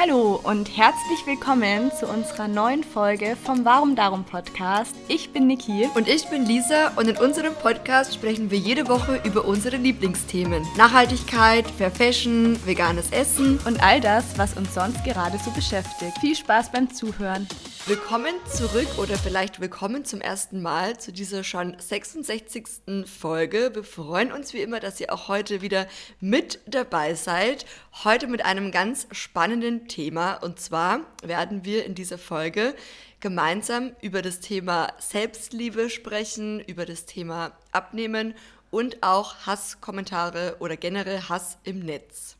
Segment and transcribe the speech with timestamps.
[0.00, 4.94] Hallo und herzlich willkommen zu unserer neuen Folge vom Warum Darum Podcast.
[5.08, 5.88] Ich bin Niki.
[5.96, 10.64] Und ich bin Lisa und in unserem Podcast sprechen wir jede Woche über unsere Lieblingsthemen.
[10.76, 16.16] Nachhaltigkeit, Fair Fashion, veganes Essen und all das, was uns sonst gerade so beschäftigt.
[16.20, 17.48] Viel Spaß beim Zuhören.
[17.88, 23.06] Willkommen zurück oder vielleicht willkommen zum ersten Mal zu dieser schon 66.
[23.06, 23.70] Folge.
[23.72, 25.86] Wir freuen uns wie immer, dass ihr auch heute wieder
[26.20, 27.64] mit dabei seid.
[28.04, 32.74] Heute mit einem ganz spannenden Thema und zwar werden wir in dieser Folge
[33.20, 38.34] gemeinsam über das Thema Selbstliebe sprechen, über das Thema Abnehmen
[38.70, 42.37] und auch Hasskommentare oder generell Hass im Netz.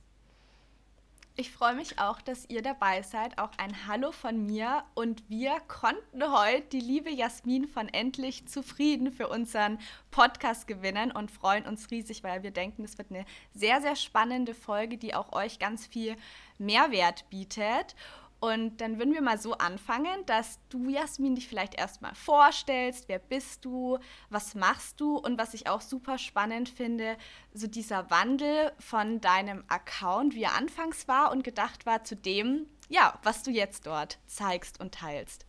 [1.41, 3.39] Ich freue mich auch, dass ihr dabei seid.
[3.39, 4.83] Auch ein Hallo von mir.
[4.95, 9.79] Und wir konnten heute die liebe Jasmin von Endlich Zufrieden für unseren
[10.11, 13.25] Podcast gewinnen und freuen uns riesig, weil wir denken, es wird eine
[13.55, 16.17] sehr, sehr spannende Folge, die auch euch ganz viel
[16.59, 17.95] Mehrwert bietet.
[18.41, 23.09] Und dann würden wir mal so anfangen, dass du, Jasmin, dich vielleicht erstmal vorstellst.
[23.09, 23.99] Wer bist du?
[24.31, 25.17] Was machst du?
[25.17, 27.17] Und was ich auch super spannend finde,
[27.53, 32.67] so dieser Wandel von deinem Account, wie er anfangs war und gedacht war, zu dem,
[32.89, 35.45] ja, was du jetzt dort zeigst und teilst.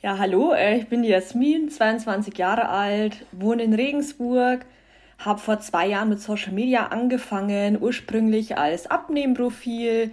[0.00, 4.64] Ja, hallo, äh, ich bin die Jasmin, 22 Jahre alt, wohne in Regensburg,
[5.18, 10.12] habe vor zwei Jahren mit Social Media angefangen, ursprünglich als Abnehmprofil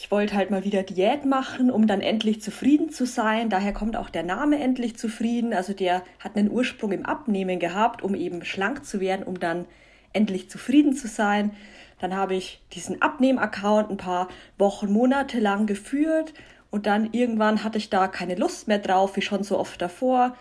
[0.00, 3.50] ich wollte halt mal wieder Diät machen, um dann endlich zufrieden zu sein.
[3.50, 5.52] Daher kommt auch der Name endlich zufrieden.
[5.52, 9.64] Also der hat einen Ursprung im Abnehmen gehabt, um eben schlank zu werden, um dann
[10.12, 11.50] endlich zufrieden zu sein.
[11.98, 16.32] Dann habe ich diesen Abnehm-Account ein paar Wochen, Monate lang geführt
[16.70, 20.36] und dann irgendwann hatte ich da keine Lust mehr drauf, wie schon so oft davor.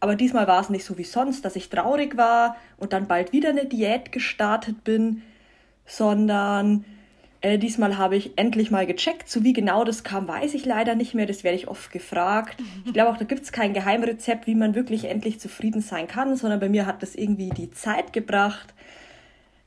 [0.00, 3.32] Aber diesmal war es nicht so wie sonst, dass ich traurig war und dann bald
[3.32, 5.22] wieder eine Diät gestartet bin,
[5.86, 6.84] sondern
[7.40, 9.28] äh, diesmal habe ich endlich mal gecheckt.
[9.28, 11.26] So wie genau das kam, weiß ich leider nicht mehr.
[11.26, 12.56] Das werde ich oft gefragt.
[12.84, 16.36] Ich glaube auch, da gibt es kein Geheimrezept, wie man wirklich endlich zufrieden sein kann,
[16.36, 18.74] sondern bei mir hat das irgendwie die Zeit gebracht.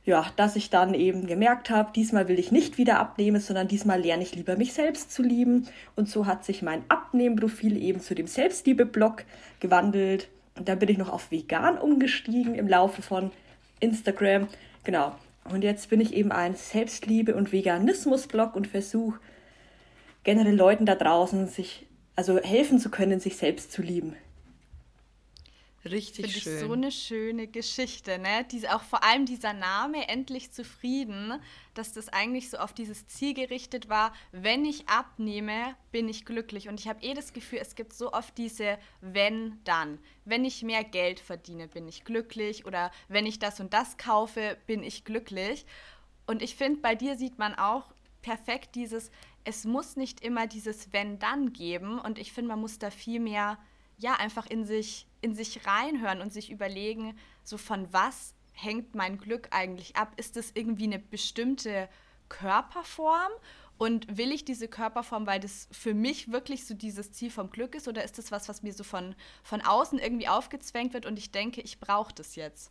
[0.04, 4.00] Ja, dass ich dann eben gemerkt habe, diesmal will ich nicht wieder abnehmen, sondern diesmal
[4.00, 5.68] lerne ich lieber mich selbst zu lieben.
[5.94, 9.24] Und so hat sich mein Abnehmprofil eben zu dem Selbstliebe-Blog
[9.60, 10.28] gewandelt.
[10.58, 13.30] Und dann bin ich noch auf vegan umgestiegen im Laufe von
[13.78, 14.48] Instagram.
[14.82, 15.14] Genau.
[15.50, 19.18] Und jetzt bin ich eben ein Selbstliebe- und Veganismus-Blog und versuche
[20.24, 24.14] generell Leuten da draußen sich, also helfen zu können, sich selbst zu lieben.
[25.84, 26.54] Richtig Finde schön.
[26.54, 28.46] Ich so eine schöne Geschichte, ne?
[28.50, 31.40] Diese, auch vor allem dieser Name endlich zufrieden,
[31.74, 36.68] dass das eigentlich so auf dieses Ziel gerichtet war, wenn ich abnehme, bin ich glücklich.
[36.68, 39.98] Und ich habe eh das Gefühl, es gibt so oft diese wenn dann.
[40.24, 42.64] Wenn ich mehr Geld verdiene, bin ich glücklich.
[42.64, 45.66] Oder wenn ich das und das kaufe, bin ich glücklich.
[46.26, 47.92] Und ich finde, bei dir sieht man auch
[48.22, 49.10] perfekt dieses,
[49.42, 51.98] es muss nicht immer dieses wenn dann geben.
[51.98, 53.58] Und ich finde, man muss da viel mehr
[54.02, 59.16] ja, einfach in sich, in sich reinhören und sich überlegen, so von was hängt mein
[59.16, 60.12] Glück eigentlich ab?
[60.16, 61.88] Ist es irgendwie eine bestimmte
[62.28, 63.30] Körperform?
[63.78, 67.74] Und will ich diese Körperform, weil das für mich wirklich so dieses Ziel vom Glück
[67.74, 67.88] ist?
[67.88, 71.30] Oder ist das was, was mir so von, von außen irgendwie aufgezwängt wird und ich
[71.30, 72.70] denke, ich brauche das jetzt?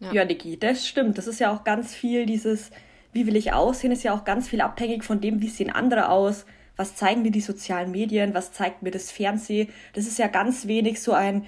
[0.00, 0.12] Ja.
[0.12, 1.18] ja, Niki, das stimmt.
[1.18, 2.70] Das ist ja auch ganz viel dieses,
[3.12, 6.10] wie will ich aussehen, ist ja auch ganz viel abhängig von dem, wie sehen andere
[6.10, 6.44] aus,
[6.78, 9.68] was zeigen mir die sozialen Medien, was zeigt mir das Fernsehen.
[9.94, 11.44] Das ist ja ganz wenig so ein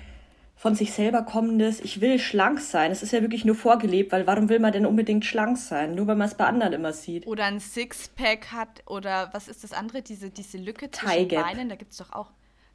[0.57, 2.91] von sich selber kommendes, ich will schlank sein.
[2.91, 5.95] Es ist ja wirklich nur vorgelebt, weil warum will man denn unbedingt schlank sein?
[5.95, 7.27] Nur weil man es bei anderen immer sieht.
[7.27, 11.77] Oder ein Sixpack hat oder was ist das andere, diese, diese Lücke zwischen Beinen, da
[11.77, 12.31] gibt es doch auch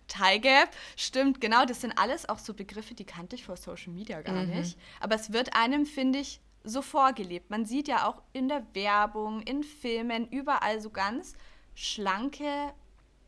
[0.08, 3.92] Tie Gap, stimmt, genau, das sind alles auch so Begriffe, die kannte ich vor Social
[3.92, 4.56] Media gar mhm.
[4.56, 4.80] nicht.
[5.00, 7.52] Aber es wird einem, finde ich, so vorgelebt.
[7.52, 11.36] Man sieht ja auch in der Werbung, in Filmen, überall so ganz
[11.76, 12.72] schlanke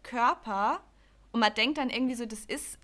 [0.04, 0.80] Körper
[1.32, 2.80] und man denkt dann irgendwie so, das ist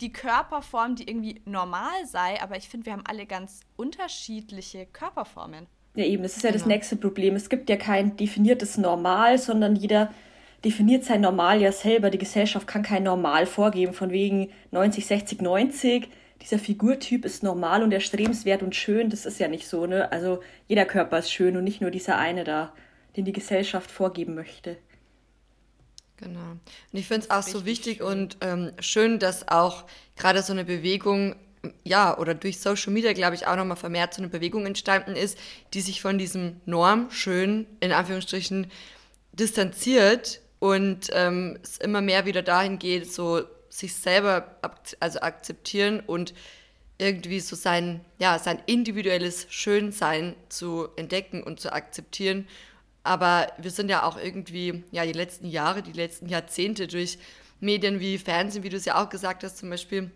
[0.00, 5.66] die Körperform, die irgendwie normal sei, aber ich finde, wir haben alle ganz unterschiedliche Körperformen.
[5.94, 6.60] Ja, eben, das ist ja genau.
[6.60, 7.36] das nächste Problem.
[7.36, 10.12] Es gibt ja kein definiertes Normal, sondern jeder
[10.64, 12.10] definiert sein Normal ja selber.
[12.10, 16.08] Die Gesellschaft kann kein Normal vorgeben, von wegen 90, 60, 90.
[16.42, 19.08] Dieser Figurtyp ist normal und erstrebenswert und schön.
[19.08, 20.10] Das ist ja nicht so, ne?
[20.10, 22.72] Also jeder Körper ist schön und nicht nur dieser eine da,
[23.16, 24.76] den die Gesellschaft vorgeben möchte.
[26.16, 26.50] Genau.
[26.50, 26.60] Und
[26.92, 28.06] ich finde es auch so wichtig schön.
[28.06, 29.84] und ähm, schön, dass auch
[30.16, 31.36] gerade so eine Bewegung,
[31.82, 35.38] ja, oder durch Social Media, glaube ich, auch nochmal vermehrt so eine Bewegung entstanden ist,
[35.72, 38.70] die sich von diesem Norm schön, in Anführungsstrichen,
[39.32, 44.56] distanziert und ähm, es immer mehr wieder dahin geht, so sich selber
[45.00, 46.32] also akzeptieren und
[46.96, 52.46] irgendwie so sein, ja, sein individuelles Schönsein zu entdecken und zu akzeptieren
[53.04, 57.18] Aber wir sind ja auch irgendwie, ja, die letzten Jahre, die letzten Jahrzehnte durch
[57.60, 60.10] Medien wie Fernsehen, wie du es ja auch gesagt hast, zum Beispiel,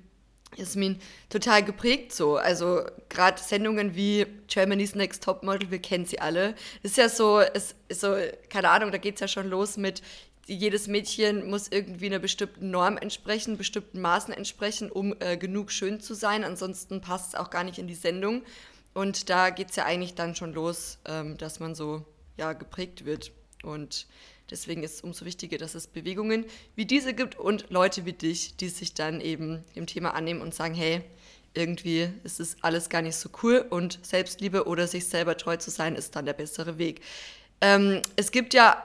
[0.56, 0.98] Jasmin,
[1.28, 2.36] total geprägt so.
[2.36, 6.54] Also gerade Sendungen wie Germany's Next Top Model, wir kennen sie alle.
[6.82, 8.16] Ist ja so, es ist so,
[8.48, 10.02] keine Ahnung, da geht es ja schon los mit,
[10.46, 16.00] jedes Mädchen muss irgendwie einer bestimmten Norm entsprechen, bestimmten Maßen entsprechen, um äh, genug schön
[16.00, 16.42] zu sein.
[16.42, 18.42] Ansonsten passt es auch gar nicht in die Sendung.
[18.94, 22.06] Und da geht es ja eigentlich dann schon los, ähm, dass man so
[22.38, 23.32] ja, geprägt wird.
[23.62, 24.06] Und
[24.50, 28.56] deswegen ist es umso wichtiger, dass es Bewegungen wie diese gibt und Leute wie dich,
[28.56, 31.02] die sich dann eben dem Thema annehmen und sagen, hey,
[31.54, 35.70] irgendwie ist es alles gar nicht so cool und Selbstliebe oder sich selber treu zu
[35.70, 37.00] sein ist dann der bessere Weg.
[37.60, 38.84] Ähm, es gibt ja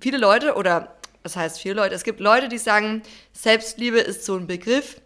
[0.00, 3.02] viele Leute oder was heißt viele Leute, es gibt Leute, die sagen,
[3.32, 5.00] Selbstliebe ist so ein Begriff,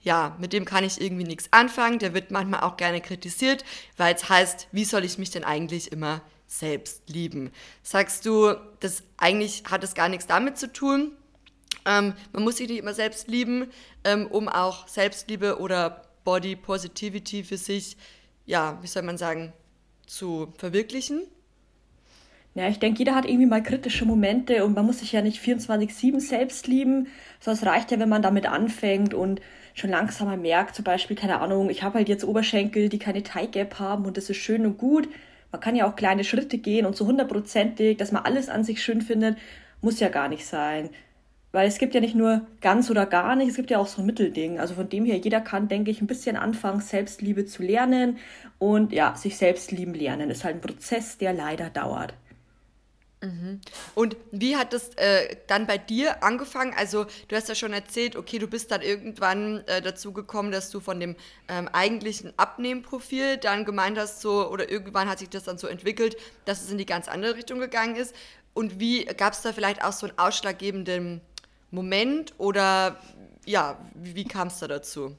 [0.00, 3.64] ja, mit dem kann ich irgendwie nichts anfangen, der wird manchmal auch gerne kritisiert,
[3.96, 7.52] weil es heißt, wie soll ich mich denn eigentlich immer selbst lieben.
[7.82, 11.12] Sagst du, das eigentlich hat es gar nichts damit zu tun.
[11.86, 13.70] Ähm, man muss sich nicht immer selbst lieben,
[14.02, 17.96] ähm, um auch Selbstliebe oder Body Positivity für sich,
[18.46, 19.52] ja, wie soll man sagen,
[20.06, 21.22] zu verwirklichen?
[22.54, 25.40] Ja, ich denke, jeder hat irgendwie mal kritische Momente und man muss sich ja nicht
[25.40, 27.06] 24-7 selbst lieben,
[27.40, 29.40] sondern es reicht ja, wenn man damit anfängt und
[29.74, 33.22] schon langsam mal merkt, zum Beispiel, keine Ahnung, ich habe halt jetzt Oberschenkel, die keine
[33.22, 35.08] Tie Gap haben und das ist schön und gut,
[35.50, 38.82] man kann ja auch kleine Schritte gehen und so hundertprozentig, dass man alles an sich
[38.82, 39.36] schön findet,
[39.80, 40.90] muss ja gar nicht sein.
[41.50, 44.02] Weil es gibt ja nicht nur ganz oder gar nicht, es gibt ja auch so
[44.02, 44.60] ein Mittelding.
[44.60, 48.18] Also von dem her, jeder kann, denke ich, ein bisschen anfangen, Selbstliebe zu lernen.
[48.58, 52.12] Und ja, sich selbst lieben lernen ist halt ein Prozess, der leider dauert.
[53.20, 53.60] Mhm.
[53.94, 56.72] Und wie hat das äh, dann bei dir angefangen?
[56.76, 60.70] Also du hast ja schon erzählt, okay, du bist dann irgendwann äh, dazu gekommen, dass
[60.70, 61.16] du von dem
[61.48, 66.16] ähm, eigentlichen Abnehmprofil dann gemeint hast, so oder irgendwann hat sich das dann so entwickelt,
[66.44, 68.14] dass es in die ganz andere Richtung gegangen ist.
[68.54, 71.20] Und wie gab es da vielleicht auch so einen ausschlaggebenden
[71.70, 73.00] Moment oder
[73.44, 75.16] ja, wie, wie kam es da dazu?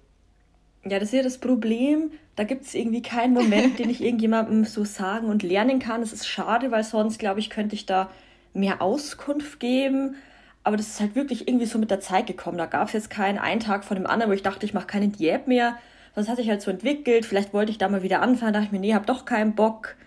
[0.86, 2.12] Ja, das ist ja das Problem.
[2.39, 6.00] Da gibt es irgendwie keinen Moment, den ich irgendjemandem so sagen und lernen kann.
[6.00, 8.09] Das ist schade, weil sonst, glaube ich, könnte ich da
[8.53, 10.15] mehr Auskunft geben.
[10.63, 12.57] Aber das ist halt wirklich irgendwie so mit der Zeit gekommen.
[12.57, 14.88] Da gab es jetzt keinen einen Tag von dem anderen, wo ich dachte, ich mache
[14.88, 15.77] keine Diät mehr.
[16.15, 17.25] Das hat sich halt so entwickelt.
[17.25, 18.53] Vielleicht wollte ich da mal wieder anfangen.
[18.53, 19.97] Da dachte ich mir, nee, hab doch keinen Bock.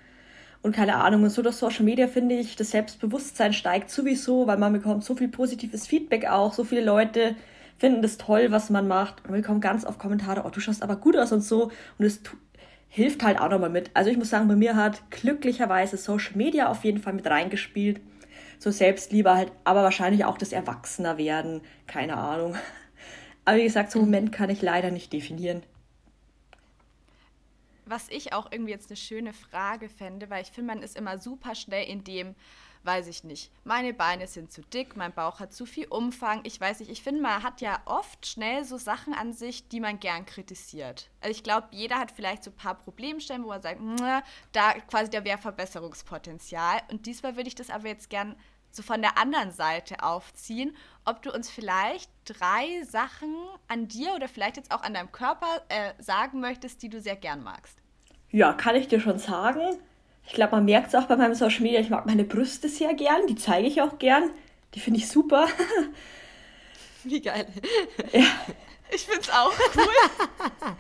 [0.63, 1.25] Und keine Ahnung.
[1.25, 5.15] Und so durch Social Media finde ich, das Selbstbewusstsein steigt sowieso, weil man bekommt so
[5.15, 6.55] viel positives Feedback auch.
[6.55, 7.37] So viele Leute
[7.83, 9.27] finden das toll, was man macht.
[9.27, 11.73] Und wir kommen ganz oft Kommentare, oh, du schaust aber gut aus und so.
[11.99, 12.21] Und es
[12.87, 13.91] hilft halt auch nochmal mit.
[13.93, 18.01] Also ich muss sagen, bei mir hat glücklicherweise Social Media auf jeden Fall mit reingespielt.
[18.61, 21.63] So Selbstliebe halt, aber wahrscheinlich auch das Erwachsener-Werden.
[21.89, 22.55] Keine Ahnung.
[23.45, 25.65] Aber wie gesagt, so einen Moment kann ich leider nicht definieren.
[27.85, 31.19] Was ich auch irgendwie jetzt eine schöne Frage fände, weil ich finde, man ist immer
[31.19, 32.37] super schnell in dem,
[32.85, 36.61] weiß ich nicht, meine Beine sind zu dick, mein Bauch hat zu viel Umfang, ich
[36.61, 40.01] weiß nicht, ich finde, man hat ja oft schnell so Sachen an sich, die man
[40.01, 41.11] gern kritisiert.
[41.21, 43.81] Also ich glaube, jeder hat vielleicht so ein paar Problemstellen, wo er sagt,
[44.53, 46.81] da quasi da wäre Verbesserungspotenzial.
[46.91, 48.37] Und diesmal würde ich das aber jetzt gern
[48.71, 53.35] so von der anderen Seite aufziehen, ob du uns vielleicht drei Sachen
[53.69, 57.17] an dir oder vielleicht jetzt auch an deinem Körper äh, sagen möchtest, die du sehr
[57.17, 57.79] gern magst.
[58.31, 59.79] Ja, kann ich dir schon sagen.
[60.27, 62.95] Ich glaube, man merkt es auch bei meinem Social Media, ich mag meine Brüste sehr
[62.95, 64.31] gern, die zeige ich auch gern.
[64.75, 65.47] Die finde ich super.
[67.05, 67.47] Wie geil.
[68.13, 68.25] Ja.
[68.95, 70.77] Ich finde es auch cool.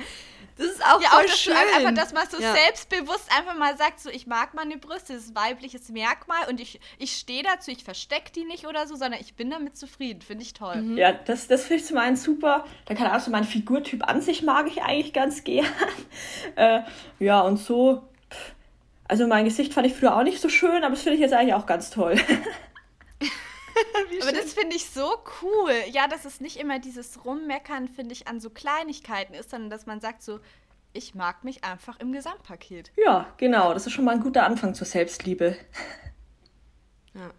[0.57, 1.55] Das ist auch ja, voll auch, dass schön.
[1.55, 2.53] Du einfach, dass man so ja.
[2.53, 6.61] selbstbewusst einfach mal sagt, so ich mag meine Brüste, das ist ein weibliches Merkmal und
[6.61, 10.21] ich, ich stehe dazu, ich verstecke die nicht oder so, sondern ich bin damit zufrieden,
[10.21, 10.77] finde ich toll.
[10.77, 10.99] Mhm.
[10.99, 12.65] Ja, das, das finde ich zum einen super.
[12.85, 15.67] Da kann auch so mein Figurtyp an sich mag ich eigentlich ganz gern.
[16.57, 16.83] äh,
[17.19, 18.03] ja, und so
[19.09, 21.35] also mein Gesicht fand ich früher auch nicht so schön, aber das finde ich jetzt
[21.35, 22.13] eigentlich auch ganz toll.
[24.23, 25.73] aber das finde ich so cool.
[25.91, 29.87] Ja, dass es nicht immer dieses Rummeckern, finde ich, an so Kleinigkeiten ist, sondern dass
[29.87, 30.41] man sagt so,
[30.93, 32.93] ich mag mich einfach im Gesamtpaket.
[32.97, 33.73] Ja, genau.
[33.73, 35.57] Das ist schon mal ein guter Anfang zur Selbstliebe.
[37.15, 37.31] Ja.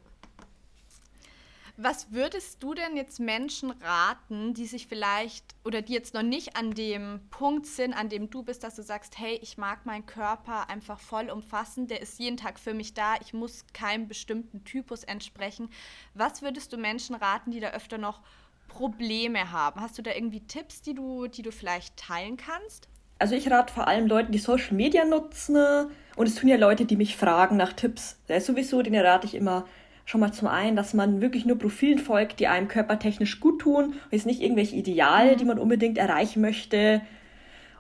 [1.76, 6.56] Was würdest du denn jetzt Menschen raten, die sich vielleicht oder die jetzt noch nicht
[6.56, 10.06] an dem Punkt sind, an dem du bist, dass du sagst, hey, ich mag meinen
[10.06, 14.64] Körper einfach voll umfassen, der ist jeden Tag für mich da, ich muss keinem bestimmten
[14.64, 15.70] Typus entsprechen.
[16.14, 18.22] Was würdest du Menschen raten, die da öfter noch
[18.68, 19.82] Probleme haben?
[19.82, 22.88] Hast du da irgendwie Tipps, die du, die du vielleicht teilen kannst?
[23.18, 25.56] Also ich rate vor allem Leuten, die Social Media nutzen
[26.16, 28.20] und es tun ja Leute, die mich fragen nach Tipps.
[28.28, 29.66] Da ist sowieso, den rate ich immer,
[30.06, 33.86] schon mal zum einen, dass man wirklich nur Profilen folgt, die einem körpertechnisch gut tun
[33.86, 35.38] und jetzt nicht irgendwelche Ideale, mhm.
[35.38, 37.02] die man unbedingt erreichen möchte.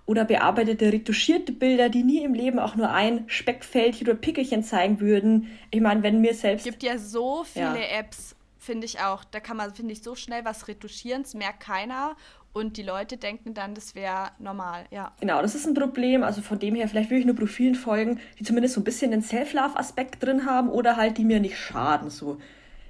[0.06, 5.00] oder bearbeitete, retuschierte Bilder, die nie im Leben auch nur ein Speckfältchen oder Pickelchen zeigen
[5.00, 5.48] würden.
[5.72, 6.66] Ich meine, wenn mir selbst.
[6.66, 8.00] Es gibt ja so viele ja.
[8.00, 9.24] Apps, finde ich auch.
[9.24, 12.16] Da kann man, finde ich, so schnell was retuschieren, das merkt keiner.
[12.54, 15.12] Und die Leute denken dann, das wäre normal, ja.
[15.20, 16.24] Genau, das ist ein Problem.
[16.24, 19.10] Also von dem her, vielleicht würde ich nur Profilen folgen, die zumindest so ein bisschen
[19.10, 22.38] den Self-Love-Aspekt drin haben oder halt die mir nicht schaden, so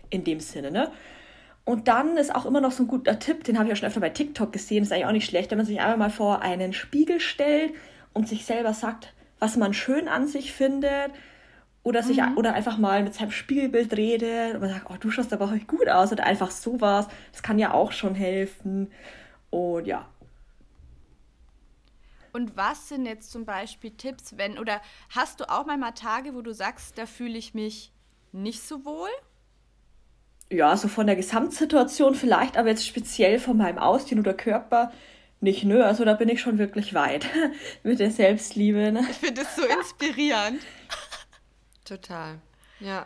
[0.09, 0.91] in dem Sinne, ne?
[1.65, 3.87] Und dann ist auch immer noch so ein guter Tipp, den habe ich auch schon
[3.87, 6.41] öfter bei TikTok gesehen, ist eigentlich auch nicht schlecht, wenn man sich einmal mal vor
[6.41, 7.73] einen Spiegel stellt
[8.11, 11.11] und sich selber sagt, was man schön an sich findet.
[11.85, 12.37] Oder, sich, mhm.
[12.37, 15.65] oder einfach mal mit seinem Spiegelbild redet und man sagt, oh, du schaust aber heute
[15.65, 17.09] gut aus oder einfach sowas.
[17.33, 18.89] Das kann ja auch schon helfen.
[19.53, 20.07] Und ja.
[22.31, 26.41] Und was sind jetzt zum Beispiel Tipps, wenn, oder hast du auch mal Tage, wo
[26.41, 27.91] du sagst, da fühle ich mich
[28.31, 29.09] nicht so wohl?
[30.53, 34.91] ja, so von der Gesamtsituation vielleicht, aber jetzt speziell von meinem Aussehen oder Körper
[35.41, 35.83] nicht, nö.
[35.83, 37.25] Also da bin ich schon wirklich weit
[37.83, 38.91] mit der Selbstliebe.
[38.91, 39.05] Ne?
[39.09, 40.61] Ich finde es so inspirierend.
[41.85, 42.39] Total,
[42.79, 43.05] ja.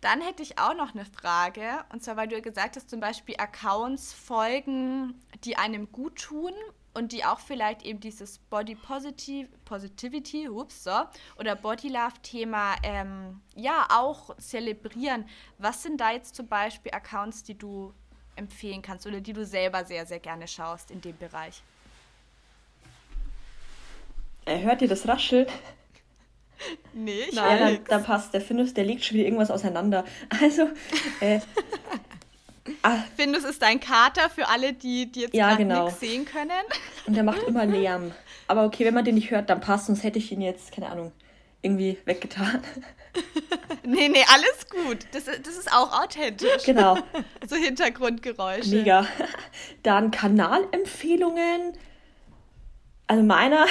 [0.00, 3.34] Dann hätte ich auch noch eine Frage, und zwar, weil du gesagt hast, zum Beispiel
[3.38, 6.52] Accounts folgen, die einem gut tun
[6.94, 11.02] und die auch vielleicht eben dieses Body Positive, Positivity ups, so,
[11.38, 15.28] oder Body Love Thema ähm, ja auch zelebrieren.
[15.58, 17.92] Was sind da jetzt zum Beispiel Accounts, die du
[18.36, 21.62] empfehlen kannst oder die du selber sehr, sehr gerne schaust in dem Bereich?
[24.46, 25.46] Äh, hört ihr das Rascheln?
[26.92, 28.34] Nee, ich Nein, dann, dann, passt.
[28.34, 30.04] Der Findus, der legt schon wieder irgendwas auseinander.
[30.40, 30.68] Also,
[31.20, 31.40] äh,
[32.82, 32.98] Ah.
[33.16, 35.86] Findus ist dein Kater für alle, die, die jetzt ja, genau.
[35.86, 36.50] nichts sehen können.
[37.06, 38.12] Und der macht immer Lärm.
[38.46, 40.88] Aber okay, wenn man den nicht hört, dann passt, sonst hätte ich ihn jetzt, keine
[40.88, 41.12] Ahnung,
[41.62, 42.62] irgendwie weggetan.
[43.84, 45.06] nee, nee, alles gut.
[45.12, 46.64] Das, das ist auch authentisch.
[46.64, 46.96] Genau.
[47.46, 48.76] so Hintergrundgeräusche.
[48.76, 49.06] Mega.
[49.82, 51.74] Dann Kanalempfehlungen.
[53.06, 53.66] Also meiner.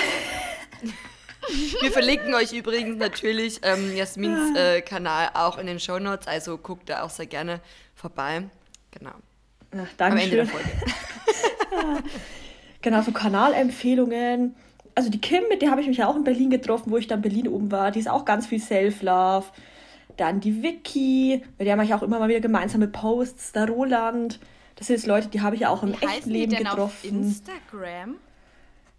[1.82, 6.58] Wir verlinken euch übrigens natürlich ähm, Jasmins äh, Kanal auch in den Show Notes, also
[6.58, 7.60] guckt da auch sehr gerne
[7.96, 8.44] vorbei.
[8.92, 9.12] Genau.
[9.72, 10.70] Ach, danke Am Ende der Folge.
[12.82, 14.56] genau, so Kanalempfehlungen.
[14.96, 17.08] Also die Kim, mit der habe ich mich ja auch in Berlin getroffen, wo ich
[17.08, 17.92] dann Berlin oben war.
[17.92, 19.46] Die ist auch ganz viel Self-Love.
[20.18, 23.54] Dann die Vicky, mit der mache ich auch immer mal wieder gemeinsame Posts.
[23.54, 24.40] Der Roland.
[24.76, 26.66] Das sind jetzt Leute, die habe ich ja auch im Wie echten Leben die denn
[26.66, 26.82] getroffen.
[26.90, 28.16] Auf Instagram?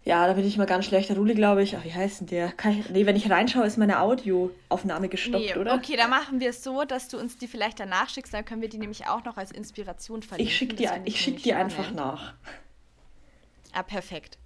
[0.03, 1.09] Ja, da bin ich mal ganz schlecht.
[1.09, 1.77] Der Ruli, glaube ich.
[1.77, 2.53] Ach, wie heißt denn der?
[2.69, 5.75] Ich, nee, wenn ich reinschaue, ist meine Audioaufnahme gestoppt, nee, oder?
[5.75, 8.33] Okay, dann machen wir es so, dass du uns die vielleicht danach schickst.
[8.33, 10.51] Dann können wir die nämlich auch noch als Inspiration verlinken.
[10.51, 12.33] Ich schicke die, ich schick die einfach nach.
[13.73, 14.39] Ah, perfekt.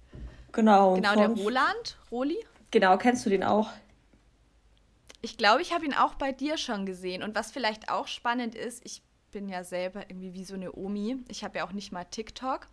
[0.52, 0.94] Genau.
[0.94, 2.36] Genau, der Roland, Roli.
[2.70, 3.70] Genau, kennst du den auch?
[5.22, 7.22] Ich glaube, ich habe ihn auch bei dir schon gesehen.
[7.22, 9.02] Und was vielleicht auch spannend ist, ich
[9.36, 11.18] bin ja selber irgendwie wie so eine Omi.
[11.28, 12.68] Ich habe ja auch nicht mal TikTok.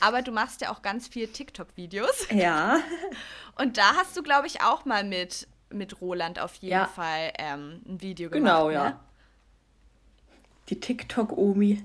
[0.00, 2.26] Aber du machst ja auch ganz viel TikTok-Videos.
[2.32, 2.80] Ja.
[3.54, 6.86] Und da hast du, glaube ich, auch mal mit, mit Roland auf jeden ja.
[6.86, 8.52] Fall ähm, ein Video gemacht.
[8.52, 8.90] Genau, ja.
[8.90, 9.00] Ne?
[10.70, 11.84] Die TikTok-Omi.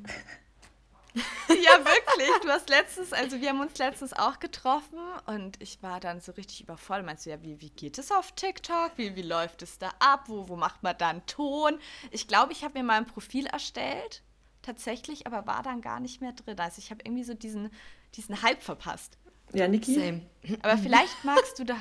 [1.50, 2.30] ja, wirklich.
[2.42, 6.32] Du hast letztens, also wir haben uns letztens auch getroffen und ich war dann so
[6.32, 7.06] richtig überfordert.
[7.06, 8.92] Meinst du, ja, wie, wie geht es auf TikTok?
[8.96, 10.26] Wie, wie läuft es da ab?
[10.28, 11.80] Wo, wo macht man dann Ton?
[12.12, 14.24] Ich glaube, ich habe mir mal ein Profil erstellt,
[14.62, 16.60] tatsächlich, aber war dann gar nicht mehr drin.
[16.60, 17.70] Also ich habe irgendwie so diesen,
[18.16, 19.18] diesen Hype verpasst.
[19.54, 19.94] Ja, Niki.
[19.94, 20.22] Same.
[20.64, 21.76] Aber vielleicht magst du da,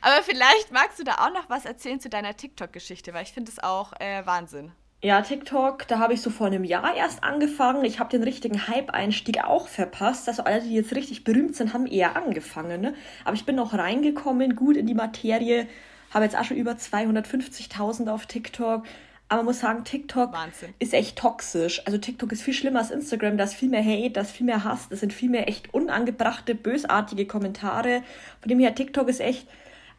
[0.00, 3.52] aber vielleicht magst du da auch noch was erzählen zu deiner TikTok-Geschichte, weil ich finde
[3.52, 4.72] es auch äh, Wahnsinn.
[5.04, 7.84] Ja, TikTok, da habe ich so vor einem Jahr erst angefangen.
[7.84, 10.26] Ich habe den richtigen Hype-Einstieg auch verpasst.
[10.30, 12.80] Also alle, die jetzt richtig berühmt sind, haben eher angefangen.
[12.80, 12.94] Ne?
[13.22, 15.66] Aber ich bin noch reingekommen, gut in die Materie.
[16.10, 18.84] Habe jetzt auch schon über 250.000 auf TikTok.
[19.28, 20.72] Aber man muss sagen, TikTok Wahnsinn.
[20.78, 21.82] ist echt toxisch.
[21.84, 23.36] Also TikTok ist viel schlimmer als Instagram.
[23.36, 24.88] Da ist viel mehr Hate, da ist viel mehr Hass.
[24.88, 28.02] Das sind viel mehr echt unangebrachte, bösartige Kommentare.
[28.40, 29.46] Von dem her, TikTok ist echt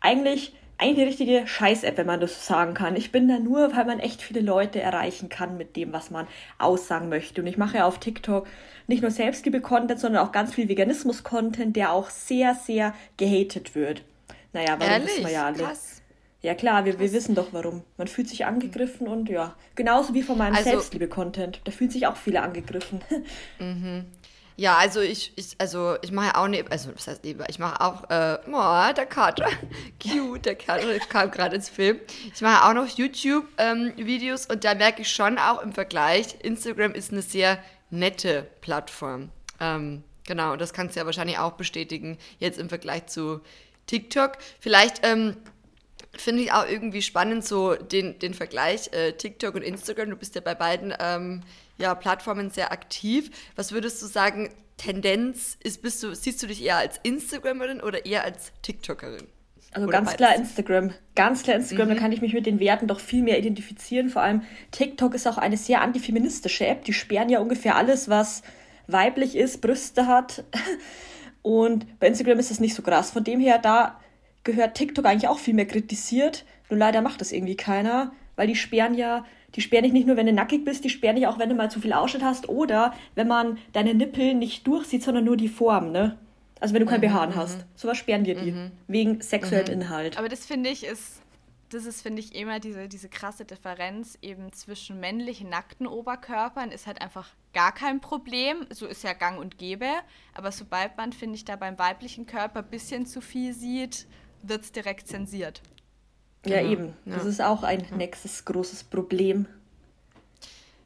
[0.01, 2.95] eigentlich eigentlich eine richtige Scheiß-App, wenn man das so sagen kann.
[2.95, 6.27] Ich bin da nur, weil man echt viele Leute erreichen kann mit dem, was man
[6.57, 7.41] aussagen möchte.
[7.41, 8.45] Und ich mache ja auf TikTok
[8.87, 14.03] nicht nur Selbstliebe-Content, sondern auch ganz viel Veganismus-Content, der auch sehr, sehr gehatet wird.
[14.53, 15.07] Naja, warum Ehrlich?
[15.09, 15.63] wissen wir ja alle.
[15.63, 16.01] Krass.
[16.41, 17.81] Ja klar, wir, wir wissen doch warum.
[17.97, 21.61] Man fühlt sich angegriffen und ja, genauso wie von meinem also, Selbstliebe-Content.
[21.63, 23.01] Da fühlen sich auch viele angegriffen.
[23.59, 24.05] Mhm.
[24.57, 27.81] Ja, also ich, ich, also ich mache auch neben, also was heißt neben, ich mache
[27.81, 29.49] auch, äh, oh, der Kater,
[30.01, 31.99] cute, der Kater kam gerade ins Film.
[32.33, 36.93] Ich mache auch noch YouTube-Videos ähm, und da merke ich schon auch im Vergleich, Instagram
[36.93, 37.59] ist eine sehr
[37.89, 39.29] nette Plattform.
[39.59, 43.41] Ähm, genau, und das kannst du ja wahrscheinlich auch bestätigen, jetzt im Vergleich zu
[43.87, 44.37] TikTok.
[44.59, 45.35] Vielleicht ähm,
[46.17, 50.09] finde ich auch irgendwie spannend, so den, den Vergleich äh, TikTok und Instagram.
[50.09, 51.41] Du bist ja bei beiden ähm,
[51.77, 53.31] ja, Plattformen sehr aktiv.
[53.55, 58.05] Was würdest du sagen, Tendenz ist, bist du, siehst du dich eher als Instagramerin oder
[58.05, 59.27] eher als TikTokerin?
[59.71, 60.17] Also Oder ganz beides.
[60.17, 60.93] klar Instagram.
[61.15, 61.93] Ganz klar Instagram, mhm.
[61.93, 64.09] da kann ich mich mit den Werten doch viel mehr identifizieren.
[64.09, 66.85] Vor allem TikTok ist auch eine sehr antifeministische App.
[66.85, 68.41] Die sperren ja ungefähr alles, was
[68.87, 70.45] weiblich ist, Brüste hat.
[71.41, 73.11] Und bei Instagram ist das nicht so krass.
[73.11, 73.99] Von dem her, da
[74.45, 76.45] gehört TikTok eigentlich auch viel mehr kritisiert.
[76.69, 79.25] Nur leider macht das irgendwie keiner, weil die sperren ja,
[79.55, 81.55] die sperren dich nicht nur, wenn du nackig bist, die sperren dich auch, wenn du
[81.55, 85.49] mal zu viel Ausschnitt hast oder wenn man deine Nippel nicht durchsieht, sondern nur die
[85.49, 86.17] Form, ne?
[86.61, 87.35] Also wenn du kein mhm, BH mhm.
[87.35, 87.65] hast.
[87.75, 88.51] Sowas sperren dir die.
[88.51, 88.71] Mhm.
[88.87, 89.81] Wegen sexuellen mhm.
[89.81, 90.17] Inhalt.
[90.17, 91.21] Aber das finde ich ist,
[91.69, 96.87] das ist, finde ich, immer diese, diese krasse Differenz eben zwischen männlichen nackten Oberkörpern ist
[96.87, 98.65] halt einfach gar kein Problem.
[98.69, 99.89] So ist ja gang und gäbe.
[100.33, 104.07] Aber sobald man, finde ich, da beim weiblichen Körper ein bisschen zu viel sieht,
[104.43, 105.61] wird es direkt zensiert.
[106.45, 106.71] Ja, genau.
[106.71, 106.93] eben.
[107.05, 107.15] Ja.
[107.15, 109.47] Das ist auch ein nächstes großes Problem.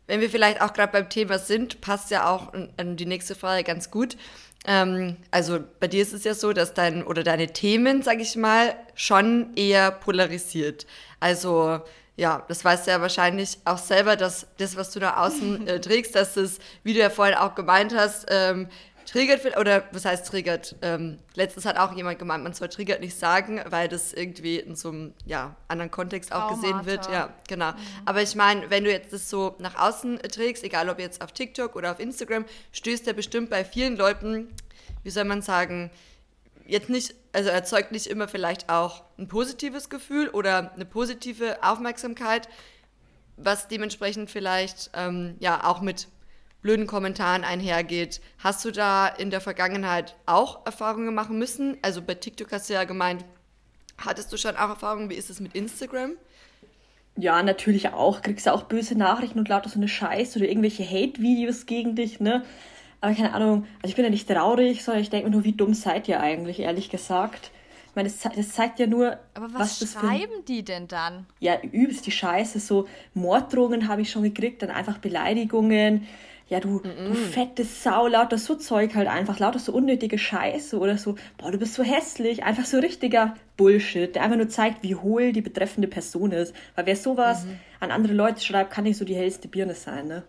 [0.08, 3.63] Wenn wir vielleicht auch gerade beim Thema sind, passt ja auch an die nächste Frage
[3.63, 4.18] ganz gut.
[4.65, 8.36] Ähm, also bei dir ist es ja so, dass dein oder deine Themen, sage ich
[8.36, 10.88] mal, schon eher polarisiert.
[11.20, 11.82] Also
[12.20, 15.79] ja, das weißt du ja wahrscheinlich auch selber, dass das, was du da außen äh,
[15.79, 18.68] trägst, dass das, wie du ja vorhin auch gemeint hast, ähm,
[19.09, 20.75] triggert, oder was heißt triggert?
[20.81, 24.75] Ähm, letztens hat auch jemand gemeint, man soll triggert nicht sagen, weil das irgendwie in
[24.75, 26.61] so einem ja, anderen Kontext auch Traumata.
[26.61, 27.11] gesehen wird.
[27.11, 27.71] Ja, genau.
[27.71, 27.77] Mhm.
[28.05, 31.31] Aber ich meine, wenn du jetzt das so nach außen trägst, egal ob jetzt auf
[31.31, 34.49] TikTok oder auf Instagram, stößt der bestimmt bei vielen Leuten,
[35.03, 35.89] wie soll man sagen,
[36.65, 42.47] jetzt nicht, also erzeugt nicht immer vielleicht auch ein positives Gefühl oder eine positive Aufmerksamkeit,
[43.37, 46.09] was dementsprechend vielleicht ähm, ja auch mit
[46.61, 48.21] blöden Kommentaren einhergeht.
[48.39, 51.77] Hast du da in der Vergangenheit auch Erfahrungen machen müssen?
[51.81, 53.23] Also bei TikTok hast du ja gemeint,
[53.97, 55.09] hattest du schon auch Erfahrungen?
[55.09, 56.11] Wie ist es mit Instagram?
[57.15, 58.21] Ja, natürlich auch.
[58.21, 62.19] Kriegst du auch böse Nachrichten und lauter so eine Scheiße oder irgendwelche Hate-Videos gegen dich,
[62.19, 62.43] ne?
[63.01, 65.53] Aber keine Ahnung, also ich bin ja nicht traurig, sondern ich denke mir nur, wie
[65.53, 67.51] dumm seid ihr eigentlich, ehrlich gesagt.
[67.87, 69.17] Ich meine, das, das zeigt ja nur.
[69.33, 71.25] Aber was, was schreiben für, die denn dann?
[71.39, 72.59] Ja, übelst die Scheiße.
[72.59, 76.07] So Morddrohungen habe ich schon gekriegt, dann einfach Beleidigungen
[76.50, 77.08] ja, du, mm -mm.
[77.08, 81.51] du fette Sau, lauter so Zeug halt einfach, lauter so unnötige Scheiße oder so, boah,
[81.51, 85.42] du bist so hässlich, einfach so richtiger Bullshit, der einfach nur zeigt, wie hohl die
[85.42, 86.55] betreffende Person ist.
[86.75, 87.59] Weil wer sowas mhm.
[87.79, 90.24] an andere Leute schreibt, kann nicht so die hellste Birne sein, ne?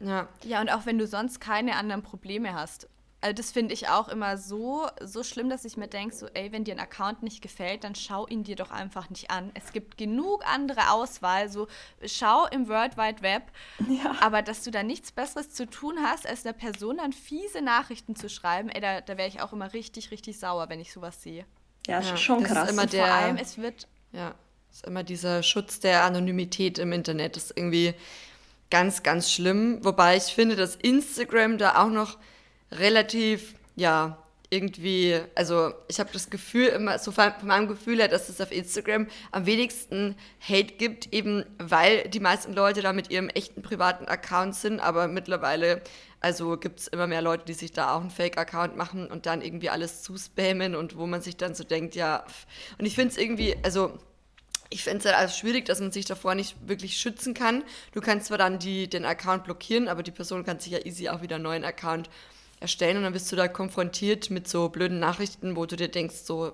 [0.00, 0.28] Ja.
[0.44, 2.88] Ja, und auch wenn du sonst keine anderen Probleme hast.
[3.24, 6.52] Also das finde ich auch immer so, so schlimm, dass ich mir denke, so, ey,
[6.52, 9.50] wenn dir ein Account nicht gefällt, dann schau ihn dir doch einfach nicht an.
[9.54, 11.66] Es gibt genug andere Auswahl, so
[12.04, 13.44] schau im World Wide Web,
[13.88, 14.14] ja.
[14.20, 18.14] aber dass du da nichts Besseres zu tun hast, als der Person dann fiese Nachrichten
[18.14, 21.22] zu schreiben, ey, da, da wäre ich auch immer richtig, richtig sauer, wenn ich sowas
[21.22, 21.46] sehe.
[21.86, 22.64] Ja, ja schon das krass.
[22.64, 23.88] Ist immer der, vor allem, es wird...
[24.12, 24.34] Ja,
[24.70, 27.94] ist immer dieser Schutz der Anonymität im Internet, das ist irgendwie
[28.68, 29.82] ganz, ganz schlimm.
[29.82, 32.18] Wobei ich finde, dass Instagram da auch noch
[32.70, 34.18] relativ, ja,
[34.50, 38.52] irgendwie, also ich habe das Gefühl immer, so von meinem Gefühl her, dass es auf
[38.52, 44.04] Instagram am wenigsten Hate gibt, eben weil die meisten Leute da mit ihrem echten privaten
[44.06, 45.82] Account sind, aber mittlerweile,
[46.20, 49.42] also gibt es immer mehr Leute, die sich da auch einen Fake-Account machen und dann
[49.42, 52.24] irgendwie alles zuspammen und wo man sich dann so denkt, ja,
[52.78, 53.98] und ich finde es irgendwie, also
[54.70, 57.62] ich finde es halt also schwierig, dass man sich davor nicht wirklich schützen kann.
[57.92, 61.08] Du kannst zwar dann die, den Account blockieren, aber die Person kann sich ja easy
[61.08, 62.08] auch wieder einen neuen Account
[62.64, 66.16] erstellen und dann bist du da konfrontiert mit so blöden Nachrichten, wo du dir denkst,
[66.24, 66.52] so,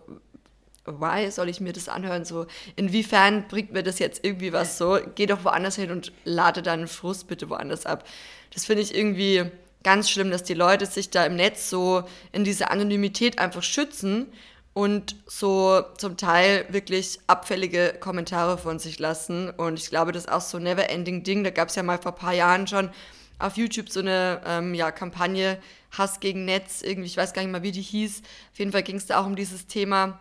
[0.85, 2.25] why soll ich mir das anhören?
[2.25, 2.47] So,
[2.77, 4.99] inwiefern bringt mir das jetzt irgendwie was so?
[5.15, 8.05] Geh doch woanders hin und lade deinen Frust bitte woanders ab.
[8.53, 9.45] Das finde ich irgendwie
[9.83, 14.27] ganz schlimm, dass die Leute sich da im Netz so in diese Anonymität einfach schützen
[14.73, 19.51] und so zum Teil wirklich abfällige Kommentare von sich lassen.
[19.51, 21.45] Und ich glaube, das ist auch so ein never-ending-Ding.
[21.45, 22.91] Da gab es ja mal vor ein paar Jahren schon
[23.39, 25.59] auf YouTube so eine ähm, ja, Kampagne
[25.91, 28.23] Hass gegen Netz, irgendwie, ich weiß gar nicht mal, wie die hieß.
[28.53, 30.21] Auf jeden Fall ging es da auch um dieses Thema,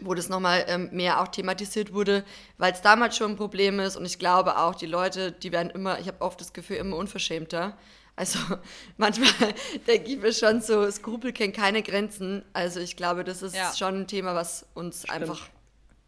[0.00, 2.24] wo das nochmal ähm, mehr auch thematisiert wurde,
[2.58, 5.70] weil es damals schon ein Problem ist und ich glaube auch, die Leute, die werden
[5.70, 7.76] immer, ich habe oft das Gefühl, immer unverschämter.
[8.16, 8.38] Also
[8.96, 9.54] manchmal
[9.86, 12.44] denke ich mir schon so, Skrupel kennen keine Grenzen.
[12.52, 13.72] Also ich glaube, das ist ja.
[13.74, 15.12] schon ein Thema, was uns Stimmt.
[15.12, 15.48] einfach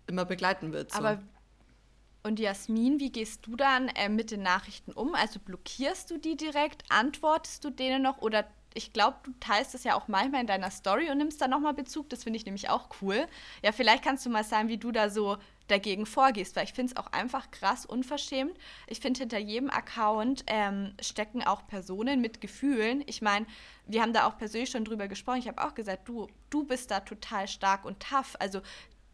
[0.07, 0.93] immer begleiten wird.
[0.93, 0.99] So.
[0.99, 1.23] Aber
[2.25, 5.15] und Jasmin, wie gehst du dann äh, mit den Nachrichten um?
[5.15, 9.85] Also blockierst du die direkt, antwortest du denen noch oder ich glaube, du teilst es
[9.85, 12.09] ja auch manchmal in deiner Story und nimmst da nochmal Bezug.
[12.11, 13.27] Das finde ich nämlich auch cool.
[13.63, 16.93] Ja, vielleicht kannst du mal sagen, wie du da so dagegen vorgehst, weil ich finde
[16.93, 18.57] es auch einfach krass unverschämt.
[18.87, 23.03] Ich finde, hinter jedem Account ähm, stecken auch Personen mit Gefühlen.
[23.07, 23.47] Ich meine,
[23.87, 25.39] wir haben da auch persönlich schon drüber gesprochen.
[25.39, 28.37] Ich habe auch gesagt, du, du bist da total stark und tough.
[28.39, 28.61] Also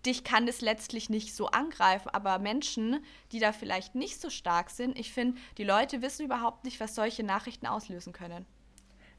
[0.06, 4.70] dich kann es letztlich nicht so angreifen, aber Menschen, die da vielleicht nicht so stark
[4.70, 8.46] sind, ich finde, die Leute wissen überhaupt nicht, was solche Nachrichten auslösen können.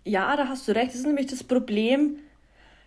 [0.04, 0.90] Ja, da hast du recht.
[0.90, 2.18] Das ist nämlich das Problem,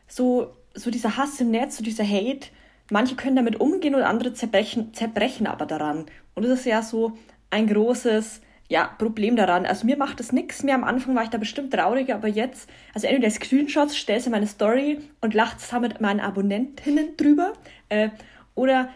[0.08, 2.48] so, so dieser Hass im Netz, so dieser Hate.
[2.90, 6.06] Manche können damit umgehen und andere zerbrechen, zerbrechen aber daran.
[6.34, 7.16] Und das ist ja so
[7.50, 9.66] ein großes ja, Problem daran.
[9.66, 10.74] Also mir macht das nichts mehr.
[10.74, 14.46] Am Anfang war ich da bestimmt trauriger, aber jetzt, also entweder Screenshots, stellst in meine
[14.46, 17.52] Story und lacht zusammen mit meinen Abonnentinnen drüber.
[17.90, 18.08] Äh,
[18.54, 18.88] oder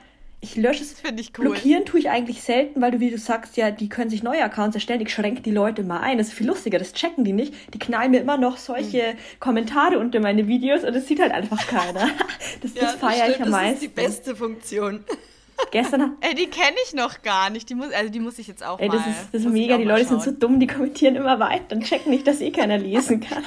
[0.47, 0.93] ich lösche es.
[0.93, 1.47] Finde ich cool.
[1.47, 4.43] Blockieren tue ich eigentlich selten, weil du, wie du sagst, ja, die können sich neue
[4.43, 5.01] Accounts erstellen.
[5.01, 6.19] Ich schränke die Leute mal ein.
[6.19, 6.79] Das ist viel lustiger.
[6.79, 7.55] Das checken die nicht.
[7.75, 9.41] Die knallen mir immer noch solche mhm.
[9.41, 12.09] Kommentare unter meine Videos und das sieht halt einfach keiner.
[12.63, 13.75] Das, ja, das feiere ich am meisten.
[13.75, 15.05] Das ist die beste Funktion.
[15.71, 16.17] Gestern.
[16.21, 17.69] Ey, die kenne ich noch gar nicht.
[17.69, 19.11] Die muss, also die muss ich jetzt auch Ey, das mal.
[19.11, 19.77] Ist, das ist mega.
[19.79, 22.79] Die Leute sind so dumm, die kommentieren immer weiter und checken nicht, dass eh keiner
[22.79, 23.43] lesen kann.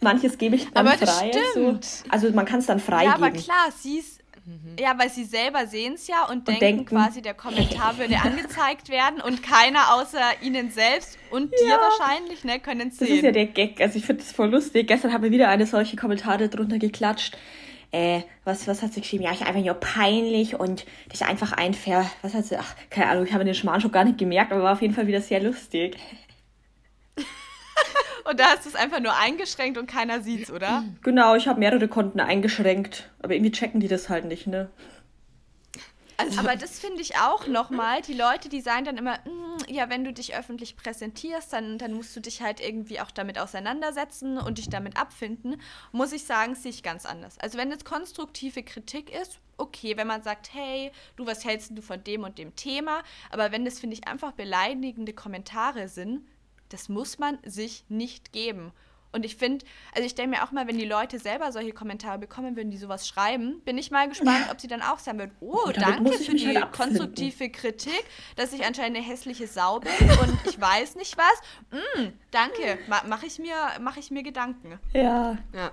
[0.00, 1.30] Manches gebe ich dann aber frei.
[1.54, 1.78] So.
[2.08, 3.10] Also man kann es dann freigeben.
[3.10, 4.20] Ja, aber klar, sie ist.
[4.46, 4.76] Mhm.
[4.78, 8.16] Ja, weil sie selber sehen es ja und, und denken, denken, quasi, der Kommentar würde
[8.22, 11.58] angezeigt werden und keiner außer ihnen selbst und ja.
[11.66, 13.08] dir wahrscheinlich, ne, können es sehen.
[13.08, 13.80] Das ist ja der Gag.
[13.80, 14.86] Also ich finde das voll lustig.
[14.86, 17.36] Gestern haben wir wieder eine solche Kommentare drunter geklatscht
[17.94, 19.22] äh, was, was hat sie geschrieben?
[19.22, 22.04] Ja, ich einfach nur peinlich und dich einfach einfair.
[22.22, 22.56] Was hat sie?
[22.56, 24.94] Ach, keine Ahnung, ich habe den Schmarrn schon gar nicht gemerkt, aber war auf jeden
[24.94, 25.96] Fall wieder sehr lustig.
[28.24, 30.84] und da hast du es einfach nur eingeschränkt und keiner sieht's, oder?
[31.02, 33.10] Genau, ich habe mehrere Konten eingeschränkt.
[33.20, 34.70] Aber irgendwie checken die das halt nicht, ne?
[36.16, 38.00] Also, aber das finde ich auch nochmal.
[38.02, 41.92] Die Leute, die sagen dann immer, mm, ja, wenn du dich öffentlich präsentierst, dann, dann
[41.92, 45.60] musst du dich halt irgendwie auch damit auseinandersetzen und dich damit abfinden.
[45.92, 47.38] Muss ich sagen, sehe ich ganz anders.
[47.38, 51.82] Also wenn es konstruktive Kritik ist, okay, wenn man sagt, hey, du, was hältst du
[51.82, 53.02] von dem und dem Thema?
[53.30, 56.26] Aber wenn das, finde ich, einfach beleidigende Kommentare sind,
[56.68, 58.72] das muss man sich nicht geben.
[59.14, 62.18] Und ich finde, also ich denke mir auch mal, wenn die Leute selber solche Kommentare
[62.18, 65.30] bekommen würden, die sowas schreiben, bin ich mal gespannt, ob sie dann auch sagen würden,
[65.38, 69.92] oh, oh danke für die halt konstruktive Kritik, dass ich anscheinend eine hässliche Sau bin
[70.20, 71.78] und ich weiß nicht was.
[71.80, 74.80] Mm, danke, Ma mache ich, mir, mach ich mir Gedanken.
[74.92, 75.38] Ja.
[75.54, 75.70] Ja.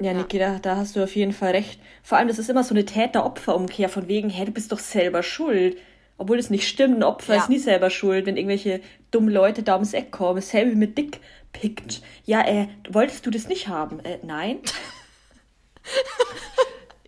[0.00, 1.80] Ja, Niki, da, da hast du auf jeden Fall recht.
[2.04, 5.24] Vor allem, das ist immer so eine Täter-Opfer-Umkehr von wegen, hey, du bist doch selber
[5.24, 5.76] schuld.
[6.18, 7.40] Obwohl es nicht stimmt, ein Opfer ja.
[7.40, 10.42] ist nie selber schuld, wenn irgendwelche dummen Leute da ums Eck kommen.
[10.42, 11.20] Selbe mit Dick
[11.52, 12.02] pickt.
[12.24, 14.00] Ja, äh, wolltest du das nicht haben?
[14.00, 14.58] Äh, nein.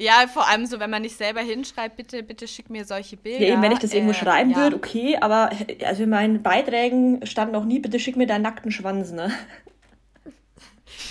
[0.00, 3.44] Ja, vor allem so, wenn man nicht selber hinschreibt, bitte, bitte schick mir solche Bilder.
[3.44, 4.56] Ja, eben, wenn ich das irgendwo äh, schreiben ja.
[4.56, 8.40] würde, okay, aber äh, also in meinen Beiträgen stand noch nie, bitte schick mir deinen
[8.40, 9.30] nackten Schwanz, ne?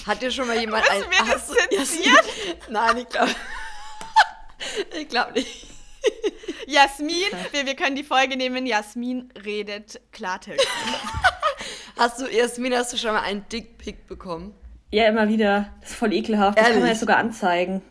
[0.08, 1.08] Hat dir schon mal jemand hast ein...
[1.08, 2.26] Mir das zensiert?
[2.72, 3.32] Nein, ich glaube...
[5.00, 5.69] ich glaube nicht.
[6.68, 7.16] Jasmin,
[7.52, 10.68] wir, wir können die Folge nehmen, Jasmin redet Klartext.
[11.98, 14.54] Hast du, Jasmin, hast du schon mal einen Dickpick bekommen?
[14.90, 15.74] Ja, immer wieder.
[15.82, 16.58] Das ist voll ekelhaft.
[16.58, 17.82] Das kann man jetzt sogar anzeigen.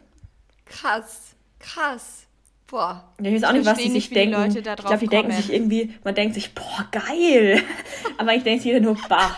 [0.65, 1.35] Krass.
[1.59, 2.27] Krass.
[2.67, 3.05] Boah.
[3.21, 4.51] Ja, ich weiß auch nicht, was die sich denken.
[4.51, 7.63] Die ich glaube, die denken sich irgendwie, man denkt sich, boah, geil.
[8.19, 9.37] Aber ich denke sich nur, bah.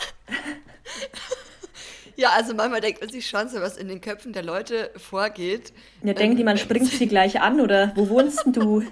[2.20, 5.72] Ja, also manchmal denkt man sich schon so, was in den Köpfen der Leute vorgeht.
[6.02, 8.84] Ja, denken die, man ähm, springt sie gleich an oder wo wohnst denn du?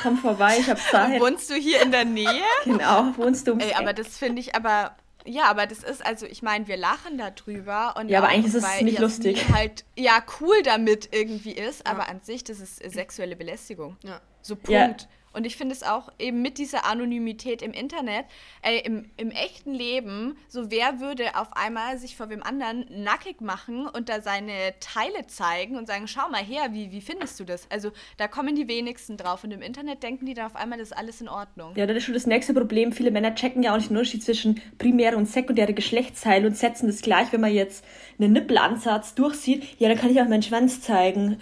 [0.00, 1.20] Komm vorbei, ich hab Zeit.
[1.20, 2.28] Wohnst du hier in der Nähe?
[2.62, 3.58] Genau, wohnst du.
[3.58, 4.96] Ey, aber das finde ich aber.
[5.26, 7.96] Ja, aber das ist, also ich meine, wir lachen darüber.
[7.98, 9.44] Und ja, aber eigentlich ist es nicht lustig.
[9.52, 11.92] halt, ja, cool damit irgendwie ist, ja.
[11.92, 13.96] aber an sich, das ist sexuelle Belästigung.
[14.04, 14.20] Ja.
[14.42, 14.70] So Punkt.
[14.70, 15.08] Ja.
[15.38, 18.24] Und ich finde es auch eben mit dieser Anonymität im Internet,
[18.62, 23.40] ey, im, im echten Leben, so wer würde auf einmal sich vor wem anderen nackig
[23.40, 27.44] machen und da seine Teile zeigen und sagen, schau mal her, wie, wie findest du
[27.44, 27.70] das?
[27.70, 30.88] Also da kommen die wenigsten drauf und im Internet denken die dann auf einmal, das
[30.88, 31.76] ist alles in Ordnung.
[31.76, 32.90] Ja, das ist schon das nächste Problem.
[32.90, 36.88] Viele Männer checken ja auch nicht den Unterschied zwischen primäre und sekundäre Geschlechtsteile und setzen
[36.88, 37.84] das gleich, wenn man jetzt
[38.18, 41.38] einen Nippelansatz durchsieht, ja, dann kann ich auch meinen Schwanz zeigen.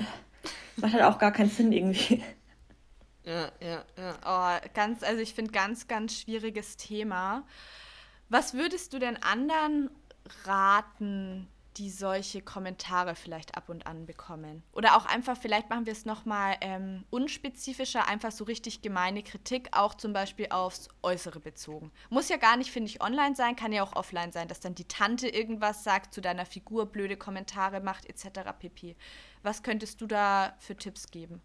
[0.76, 2.22] Macht halt auch gar keinen Sinn irgendwie.
[3.26, 4.18] Ja, ja, ja.
[4.24, 7.44] Oh, ganz, also ich finde ganz, ganz schwieriges Thema.
[8.28, 9.90] Was würdest du denn anderen
[10.44, 14.62] raten, die solche Kommentare vielleicht ab und an bekommen?
[14.72, 19.70] Oder auch einfach, vielleicht machen wir es nochmal ähm, unspezifischer, einfach so richtig gemeine Kritik,
[19.72, 21.90] auch zum Beispiel aufs Äußere bezogen.
[22.10, 24.76] Muss ja gar nicht, finde ich, online sein, kann ja auch offline sein, dass dann
[24.76, 28.52] die Tante irgendwas sagt zu deiner Figur, blöde Kommentare macht, etc.
[28.56, 28.96] pp.
[29.42, 31.42] Was könntest du da für Tipps geben?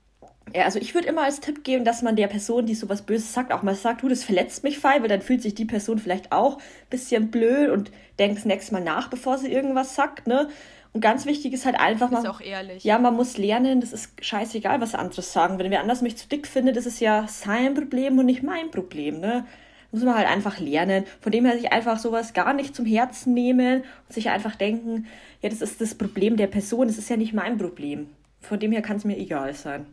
[0.53, 3.33] Ja, also ich würde immer als Tipp geben, dass man der Person, die sowas Böses
[3.33, 5.97] sagt, auch mal sagt, du, das verletzt mich fein, weil dann fühlt sich die Person
[5.97, 10.27] vielleicht auch ein bisschen blöd und denkt das nächste Mal nach, bevor sie irgendwas sagt,
[10.27, 10.49] ne?
[10.93, 12.19] Und ganz wichtig ist halt einfach mal.
[12.19, 12.83] Ist auch ehrlich.
[12.83, 15.57] Ja, man muss lernen, das ist scheißegal, was andere sagen.
[15.57, 18.71] Wenn wer anders mich zu dick findet, das ist ja sein Problem und nicht mein
[18.71, 19.45] Problem, ne?
[19.93, 21.05] Muss man halt einfach lernen.
[21.21, 25.07] Von dem her sich einfach sowas gar nicht zum Herzen nehmen und sich einfach denken,
[25.41, 28.09] ja, das ist das Problem der Person, das ist ja nicht mein Problem.
[28.41, 29.85] Von dem her kann es mir egal sein.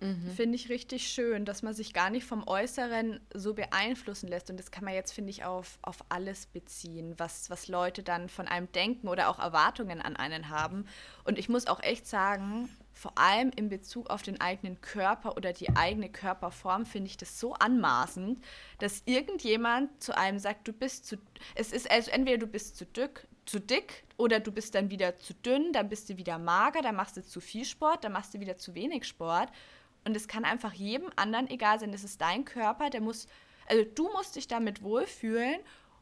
[0.00, 0.30] Mhm.
[0.30, 4.48] Finde ich richtig schön, dass man sich gar nicht vom Äußeren so beeinflussen lässt.
[4.50, 8.28] Und das kann man jetzt, finde ich, auf, auf alles beziehen, was, was Leute dann
[8.28, 10.86] von einem denken oder auch Erwartungen an einen haben.
[11.24, 15.52] Und ich muss auch echt sagen, vor allem in Bezug auf den eigenen Körper oder
[15.52, 18.44] die eigene Körperform finde ich das so anmaßend,
[18.78, 21.16] dass irgendjemand zu einem sagt, du bist zu.
[21.54, 25.16] Es ist also entweder du bist zu dick, zu dick oder du bist dann wieder
[25.16, 28.34] zu dünn, dann bist du wieder mager, dann machst du zu viel Sport, dann machst
[28.34, 29.50] du wieder zu wenig Sport.
[30.04, 31.92] Und es kann einfach jedem anderen egal sein.
[31.92, 33.26] Das ist dein Körper, der muss,
[33.66, 35.58] also du musst dich damit wohlfühlen.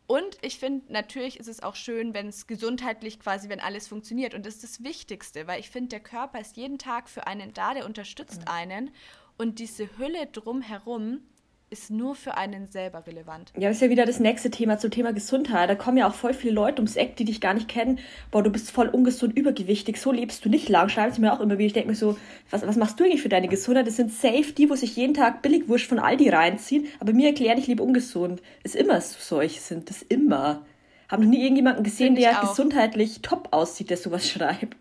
[0.06, 4.34] Und ich finde, natürlich ist es auch schön, wenn es gesundheitlich quasi, wenn alles funktioniert.
[4.34, 7.52] Und das ist das Wichtigste, weil ich finde, der Körper ist jeden Tag für einen
[7.52, 8.48] da, der unterstützt mhm.
[8.48, 8.90] einen.
[9.36, 11.22] Und diese Hülle drumherum,
[11.68, 13.52] ist nur für einen selber relevant.
[13.56, 15.68] Ja, das ist ja wieder das nächste Thema zum Thema Gesundheit.
[15.68, 17.98] Da kommen ja auch voll viele Leute ums Eck, die dich gar nicht kennen.
[18.30, 20.88] Boah, du bist voll ungesund, übergewichtig, so lebst du nicht lang.
[20.88, 21.66] Schreiben sie mir auch immer wieder.
[21.66, 22.16] Ich denke mir so,
[22.50, 23.86] was, was machst du eigentlich für deine Gesundheit?
[23.88, 26.86] Das sind safe die, wo sich jeden Tag Billigwurst von Aldi reinziehen.
[27.00, 28.42] Aber mir erklären, ich lebe ungesund.
[28.62, 30.64] Ist immer so solche sind, das immer.
[31.08, 32.50] Haben noch nie irgendjemanden gesehen, der auch.
[32.50, 34.76] gesundheitlich top aussieht, der sowas schreibt.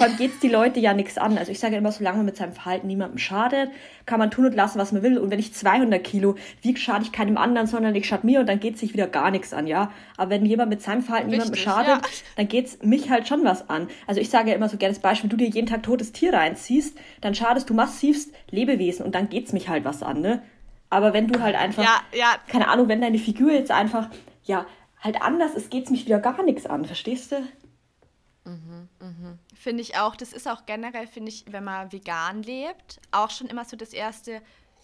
[0.00, 1.36] Vor allem geht es die Leute ja nichts an.
[1.36, 3.70] Also ich sage immer, solange man mit seinem Verhalten niemandem schadet,
[4.06, 5.18] kann man tun und lassen, was man will.
[5.18, 8.48] Und wenn ich 200 Kilo wiege, schade ich keinem anderen, sondern ich schade mir und
[8.48, 9.92] dann geht sich wieder gar nichts an, ja.
[10.16, 12.10] Aber wenn jemand mit seinem Verhalten Richtig, niemandem schadet, ja.
[12.36, 13.88] dann geht es mich halt schon was an.
[14.06, 16.12] Also ich sage ja immer so gerne das Beispiel, wenn du dir jeden Tag totes
[16.12, 20.22] Tier reinziehst, dann schadest du massivst Lebewesen und dann geht es mich halt was an,
[20.22, 20.42] ne?
[20.88, 22.36] Aber wenn du halt einfach, ja, ja.
[22.48, 24.08] keine Ahnung, wenn deine Figur jetzt einfach,
[24.44, 24.64] ja,
[24.98, 27.36] halt anders ist, geht es mich wieder gar nichts an, verstehst du?
[28.46, 29.38] Mhm, mh.
[29.60, 30.16] Finde ich auch.
[30.16, 33.92] Das ist auch generell, finde ich, wenn man vegan lebt, auch schon immer so das
[33.92, 34.40] erste,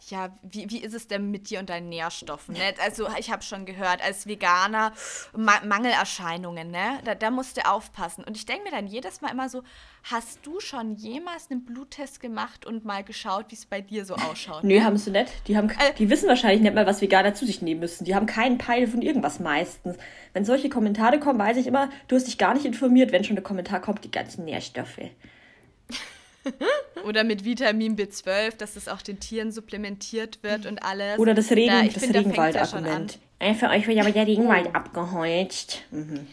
[0.09, 2.55] ja, wie, wie ist es denn mit dir und deinen Nährstoffen?
[2.55, 2.75] Ne?
[2.85, 4.93] Also ich habe schon gehört, als Veganer
[5.37, 7.01] Ma Mangelerscheinungen, ne?
[7.05, 8.23] Da, da musst du aufpassen.
[8.25, 9.63] Und ich denke mir dann jedes Mal immer so,
[10.05, 14.15] hast du schon jemals einen Bluttest gemacht und mal geschaut, wie es bei dir so
[14.15, 14.65] ausschaut?
[14.65, 15.33] Nö, haben sie nicht.
[15.49, 18.05] Die, haben, äh, die wissen wahrscheinlich nicht mal, was Veganer zu sich nehmen müssen.
[18.05, 19.97] Die haben keinen Peil von irgendwas meistens.
[20.33, 23.37] Wenn solche Kommentare kommen, weiß ich immer, du hast dich gar nicht informiert, wenn schon
[23.37, 25.01] der Kommentar kommt, die ganzen Nährstoffe.
[27.05, 31.19] Oder mit Vitamin B12, dass es auch den Tieren supplementiert wird und alles.
[31.19, 33.19] Oder das, Regen, da, das find, Regenwaldargument.
[33.41, 34.75] Ja Für euch wird aber der Regenwald oh.
[34.75, 35.83] abgeholzt.
[35.91, 36.27] Mhm.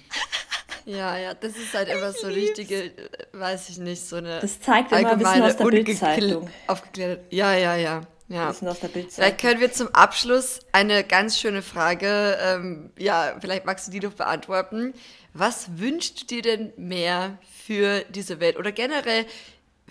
[0.85, 2.91] Ja, ja, das ist halt immer so richtige,
[3.31, 4.39] weiß ich nicht, so eine.
[4.39, 6.49] Das zeigt immer Wissen aus der Bildzeitung.
[6.67, 7.21] Aufgeklärt.
[7.29, 8.01] Ja, ja, ja.
[8.29, 8.49] Ja.
[8.49, 13.65] Wissen aus der Vielleicht können wir zum Abschluss eine ganz schöne Frage, ähm, ja, vielleicht
[13.65, 14.93] magst du die doch beantworten.
[15.33, 19.25] Was wünschst du dir denn mehr für diese Welt oder generell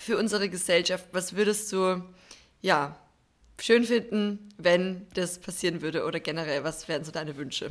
[0.02, 2.02] für unsere Gesellschaft, was würdest du,
[2.60, 2.96] ja,
[3.60, 7.70] schön finden, wenn das passieren würde oder generell, was wären so deine Wünsche?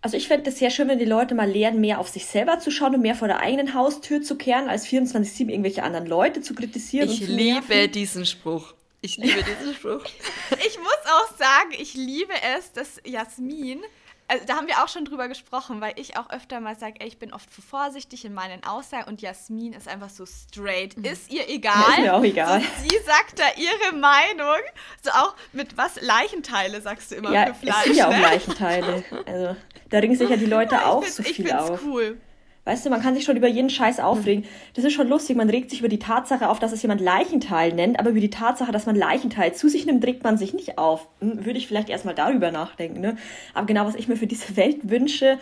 [0.00, 2.60] Also ich fände es sehr schön, wenn die Leute mal lernen, mehr auf sich selber
[2.60, 6.40] zu schauen und mehr vor der eigenen Haustür zu kehren, als 24-7 irgendwelche anderen Leute
[6.40, 7.10] zu kritisieren.
[7.10, 8.74] Ich liebe diesen Spruch.
[9.02, 10.04] Ich liebe diesen Spruch.
[10.66, 13.80] Ich muss auch sagen, ich liebe es, dass Jasmin
[14.28, 17.18] also da haben wir auch schon drüber gesprochen, weil ich auch öfter mal sage, ich
[17.18, 20.96] bin oft zu vorsichtig in meinen Aussagen und Jasmin ist einfach so straight.
[20.96, 21.04] Mhm.
[21.04, 21.90] Ist ihr egal?
[21.90, 22.60] Ist mir auch egal.
[22.60, 24.62] So, sie sagt da ihre Meinung.
[25.02, 26.00] So auch mit was?
[26.00, 27.86] Leichenteile sagst du immer ja, für Fleisch.
[27.88, 28.20] Ja, ja auch ne?
[28.20, 29.04] Leichenteile.
[29.26, 29.56] Also
[29.90, 31.80] da ringen sich ja die Leute auch so viel auf.
[31.80, 32.20] Ich cool.
[32.66, 34.44] Weißt du, man kann sich schon über jeden Scheiß aufregen.
[34.74, 35.36] Das ist schon lustig.
[35.36, 38.28] Man regt sich über die Tatsache auf, dass es jemand Leichenteil nennt, aber über die
[38.28, 41.06] Tatsache, dass man Leichenteil zu sich nimmt, regt man sich nicht auf.
[41.20, 43.00] Hm, würde ich vielleicht erstmal darüber nachdenken.
[43.00, 43.18] Ne?
[43.54, 45.38] Aber genau, was ich mir für diese Welt wünsche,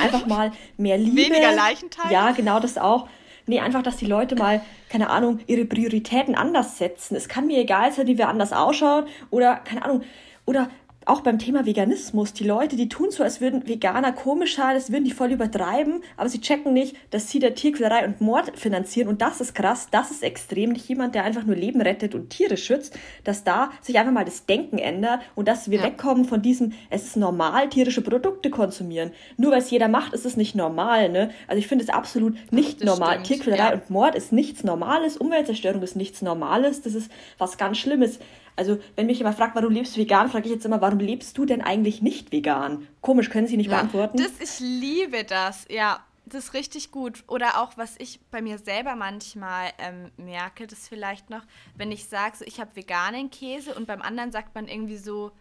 [0.00, 1.34] einfach mal mehr Liebe.
[1.34, 2.10] Weniger Leichenteil?
[2.10, 3.06] Ja, genau das auch.
[3.46, 7.16] Nee, einfach, dass die Leute mal, keine Ahnung, ihre Prioritäten anders setzen.
[7.16, 10.04] Es kann mir egal sein, wie wir anders ausschauen oder, keine Ahnung,
[10.46, 10.70] oder
[11.06, 14.92] auch beim Thema Veganismus, die Leute, die tun so, als würden Veganer komisch sein, als
[14.92, 19.08] würden die voll übertreiben, aber sie checken nicht, dass sie der Tierquälerei und Mord finanzieren
[19.08, 22.30] und das ist krass, das ist extrem, nicht jemand, der einfach nur Leben rettet und
[22.30, 25.84] Tiere schützt, dass da sich einfach mal das Denken ändert und dass wir ja.
[25.84, 29.12] wegkommen von diesem, es ist normal, tierische Produkte konsumieren.
[29.36, 31.30] Nur weil es jeder macht, ist es nicht normal, ne?
[31.46, 33.14] Also ich finde es absolut nicht das normal.
[33.14, 33.74] Stimmt, Tierquälerei ja.
[33.74, 38.18] und Mord ist nichts Normales, Umweltzerstörung ist nichts Normales, das ist was ganz Schlimmes.
[38.56, 41.36] Also, wenn mich jemand fragt, warum lebst du vegan, frage ich jetzt immer, warum lebst
[41.38, 42.86] du denn eigentlich nicht vegan?
[43.00, 43.76] Komisch, können Sie nicht ja.
[43.76, 44.18] beantworten?
[44.18, 46.00] Das, ich liebe das, ja.
[46.24, 47.24] Das ist richtig gut.
[47.26, 51.42] Oder auch, was ich bei mir selber manchmal ähm, merke, das vielleicht noch,
[51.76, 55.32] wenn ich sage, so, ich habe veganen Käse und beim anderen sagt man irgendwie so,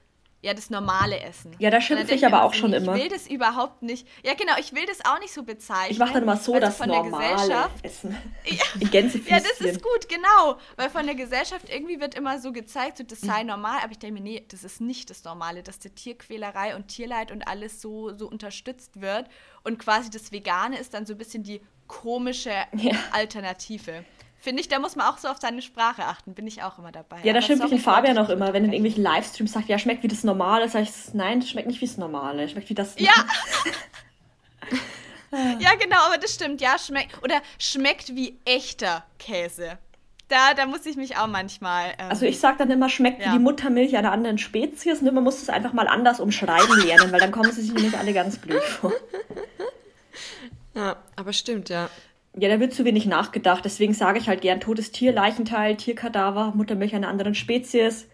[0.43, 1.55] ja, das normale Essen.
[1.59, 2.95] Ja, da schimpfe ich aber auch schon ich immer.
[2.95, 4.07] Ich will das überhaupt nicht.
[4.25, 5.91] Ja, genau, ich will das auch nicht so bezeichnen.
[5.91, 8.17] Ich mache dann immer so das von normale der Essen.
[8.45, 10.57] Ja, ja, das ist gut, genau.
[10.77, 13.81] Weil von der Gesellschaft irgendwie wird immer so gezeigt, so, das sei normal.
[13.83, 17.31] Aber ich denke mir, nee, das ist nicht das Normale, dass der Tierquälerei und Tierleid
[17.31, 19.27] und alles so, so unterstützt wird.
[19.63, 22.95] Und quasi das Vegane ist dann so ein bisschen die komische ja.
[23.11, 24.05] Alternative
[24.41, 26.33] Finde ich, da muss man auch so auf seine Sprache achten.
[26.33, 27.17] Bin ich auch immer dabei.
[27.21, 30.01] Ja, da schimpft mich den Fabian auch immer, wenn in irgendwelchen Livestreams sagt, ja, schmeckt
[30.01, 30.67] wie das Normale.
[30.67, 32.49] Sag ich, nein, das schmeckt nicht wie das Normale.
[32.49, 32.95] Schmeckt wie das.
[32.97, 33.13] Ja!
[35.59, 36.59] ja, genau, aber das stimmt.
[36.59, 37.21] Ja, schmeckt.
[37.23, 39.77] Oder schmeckt wie echter Käse.
[40.27, 41.91] Da, da muss ich mich auch manchmal.
[41.99, 43.27] Ähm, also ich sage dann immer, schmeckt ja.
[43.27, 45.01] wie die Muttermilch einer anderen Spezies.
[45.03, 47.95] Und man muss es einfach mal anders umschreiben lernen, weil dann kommen sie sich nämlich
[47.95, 48.91] alle ganz blöd vor.
[50.73, 51.89] Ja, aber stimmt, ja.
[52.37, 53.65] Ja, da wird zu wenig nachgedacht.
[53.65, 58.07] Deswegen sage ich halt gern totes Tier, Leichenteil, Tierkadaver, Muttermilch einer anderen Spezies.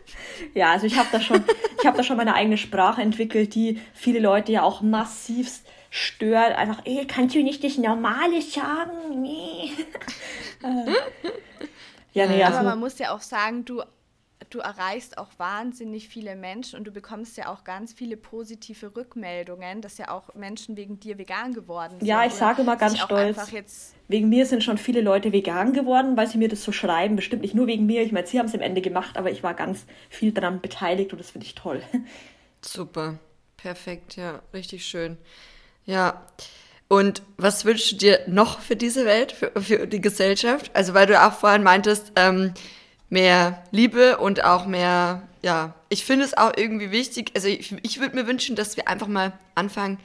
[0.54, 1.42] ja, also ich habe da schon,
[1.80, 6.56] ich habe da schon meine eigene Sprache entwickelt, die viele Leute ja auch massivst stört.
[6.56, 9.22] Einfach, ey, kannst du nicht das Normale sagen?
[9.22, 9.72] Nee.
[12.12, 13.82] ja, nee, also, Aber man muss ja auch sagen, du
[14.50, 19.80] du erreichst auch wahnsinnig viele Menschen und du bekommst ja auch ganz viele positive Rückmeldungen,
[19.80, 22.08] dass ja auch Menschen wegen dir vegan geworden sind.
[22.08, 26.26] Ja, ich sage immer ganz stolz, wegen mir sind schon viele Leute vegan geworden, weil
[26.26, 27.16] sie mir das so schreiben.
[27.16, 28.02] Bestimmt nicht nur wegen mir.
[28.02, 31.12] Ich meine, sie haben es am Ende gemacht, aber ich war ganz viel daran beteiligt
[31.12, 31.82] und das finde ich toll.
[32.60, 33.18] Super,
[33.56, 35.18] perfekt, ja, richtig schön.
[35.84, 36.22] Ja.
[36.88, 40.70] Und was wünschst du dir noch für diese Welt, für, für die Gesellschaft?
[40.74, 42.54] Also, weil du auch vorhin meintest, ähm,
[43.14, 47.30] mehr Liebe und auch mehr, ja, ich finde es auch irgendwie wichtig.
[47.36, 50.00] Also ich, ich würde mir wünschen, dass wir einfach mal anfangen,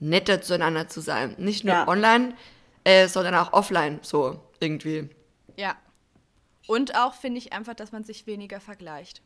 [0.00, 1.36] netter zueinander zu sein.
[1.38, 1.88] Nicht nur ja.
[1.88, 2.34] online,
[2.82, 5.08] äh, sondern auch offline, so irgendwie.
[5.56, 5.76] Ja.
[6.66, 9.22] Und auch finde ich einfach, dass man sich weniger vergleicht.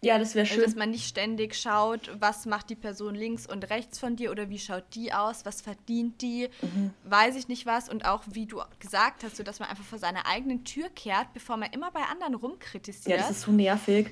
[0.00, 0.64] Ja, das wäre also, schön.
[0.64, 4.48] Dass man nicht ständig schaut, was macht die Person links und rechts von dir oder
[4.48, 6.90] wie schaut die aus, was verdient die, mhm.
[7.04, 7.88] weiß ich nicht was.
[7.88, 11.32] Und auch, wie du gesagt hast, so, dass man einfach vor seiner eigenen Tür kehrt,
[11.34, 13.08] bevor man immer bei anderen rumkritisiert.
[13.08, 14.10] Ja, das ist so nervig.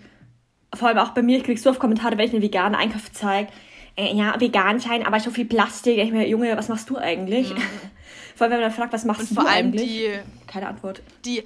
[0.75, 3.13] Vor allem auch bei mir, ich krieg so oft Kommentare, wenn ich einen veganen Einkauf
[3.13, 3.53] zeige.
[3.95, 5.99] Äh, ja, vegan sein, aber so viel Plastik.
[5.99, 7.55] Ich mir, Junge, was machst du eigentlich?
[7.55, 7.63] Mhm.
[8.37, 9.89] Vor allem, wenn man dann fragt, was machst und du eigentlich?
[9.89, 11.01] Die, Keine Antwort.
[11.25, 11.43] Die,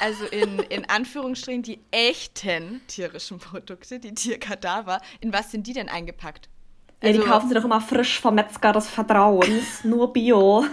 [0.00, 5.90] also in, in Anführungsstrichen, die echten tierischen Produkte, die Tierkadaver, in was sind die denn
[5.90, 6.48] eingepackt?
[7.02, 10.64] Ja, also, die kaufen sie doch immer frisch vom Metzger des Vertrauens, nur Bio.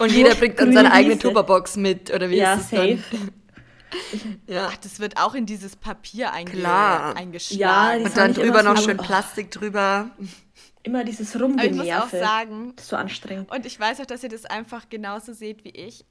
[0.00, 2.98] Und jeder bringt dann seine eigene Tupperbox mit, oder wie ja, ist es safe.
[3.12, 3.30] Dann?
[4.48, 4.68] ja.
[4.70, 7.16] Ach, das wird auch in dieses Papier einge Klar.
[7.16, 8.00] eingeschlagen.
[8.00, 10.10] Ja, und dann drüber noch schön Plastik drüber.
[10.82, 11.68] Immer dieses Rumgenerve.
[11.68, 13.50] ich muss auch sagen, das ist so anstrengend.
[13.50, 16.04] Und ich weiß auch, dass ihr das einfach genauso seht wie ich.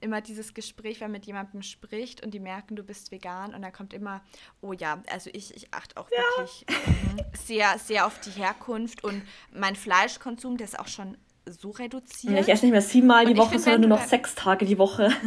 [0.00, 3.72] Immer dieses Gespräch, wenn mit jemandem spricht und die merken, du bist vegan und dann
[3.72, 4.22] kommt immer,
[4.60, 6.18] oh ja, also ich, ich achte auch ja.
[6.18, 11.70] wirklich ähm, sehr, sehr auf die Herkunft und mein Fleischkonsum, der ist auch schon so
[11.70, 12.34] reduziert.
[12.34, 15.10] Ja, ich esse nicht mehr siebenmal die Woche, sondern nur noch sechs Tage die Woche.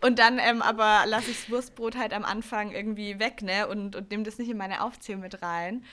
[0.00, 3.66] Und dann ähm, aber lasse ich das Wurstbrot halt am Anfang irgendwie weg, ne?
[3.66, 5.84] Und, und nehme das nicht in meine Aufzählung mit rein.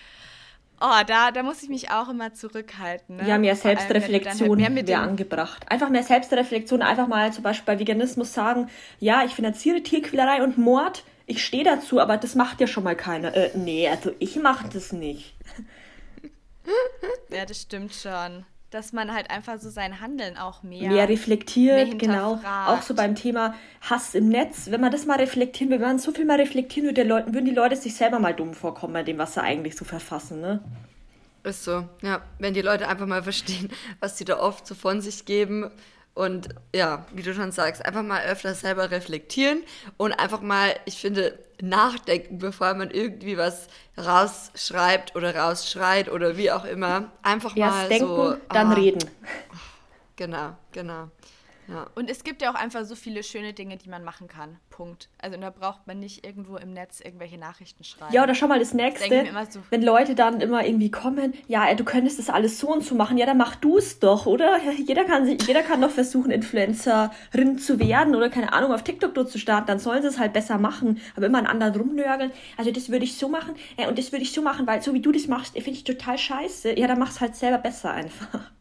[0.82, 3.18] Oh, da, da muss ich mich auch immer zurückhalten.
[3.18, 3.28] Ne?
[3.28, 5.64] Ja, mehr Selbstreflexion halt wäre angebracht.
[5.70, 10.58] Einfach mehr Selbstreflexion, einfach mal zum Beispiel bei Veganismus sagen, ja, ich finanziere Tierquälerei und
[10.58, 13.36] Mord, ich stehe dazu, aber das macht ja schon mal keiner.
[13.36, 15.36] Äh, nee, also ich mache das nicht.
[17.30, 21.90] Ja, das stimmt schon dass man halt einfach so sein Handeln auch mehr, mehr reflektiert,
[21.90, 22.40] mehr genau.
[22.66, 26.00] Auch so beim Thema Hass im Netz, wenn man das mal reflektieren würde, wenn man
[26.00, 29.04] so viel mal reflektieren würde, Leute, würden die Leute sich selber mal dumm vorkommen bei
[29.04, 30.64] dem, was sie eigentlich so verfassen, ne?
[31.44, 32.22] Ist so, ja.
[32.40, 35.70] Wenn die Leute einfach mal verstehen, was sie da oft so von sich geben
[36.14, 39.64] und ja, wie du schon sagst, einfach mal öfter selber reflektieren
[39.98, 46.52] und einfach mal, ich finde, nachdenken, bevor man irgendwie was rausschreibt oder rausschreit oder wie
[46.52, 47.12] auch immer.
[47.22, 48.36] Einfach Erst mal denken, so.
[48.50, 49.10] Dann ah, reden.
[50.18, 51.10] Genau, genau.
[51.68, 51.88] Ja.
[51.96, 54.58] Und es gibt ja auch einfach so viele schöne Dinge, die man machen kann.
[54.70, 55.10] Punkt.
[55.22, 58.14] Also da braucht man nicht irgendwo im Netz irgendwelche Nachrichten schreiben.
[58.14, 59.26] Ja, oder schau mal das nächste.
[59.50, 59.60] So.
[59.70, 63.18] Wenn Leute dann immer irgendwie kommen, ja, du könntest das alles so und so machen,
[63.18, 64.60] ja, dann mach du es doch, oder?
[64.86, 69.38] Jeder kann, jeder kann doch versuchen, Influencerin zu werden oder keine Ahnung, auf TikTok zu
[69.38, 72.32] starten, dann sollen sie es halt besser machen, aber immer an anderen rumnörgeln.
[72.58, 74.94] Also das würde ich so machen ja, und das würde ich so machen, weil so
[74.94, 76.78] wie du das machst, finde ich total scheiße.
[76.78, 78.52] Ja, dann mach's halt selber besser einfach.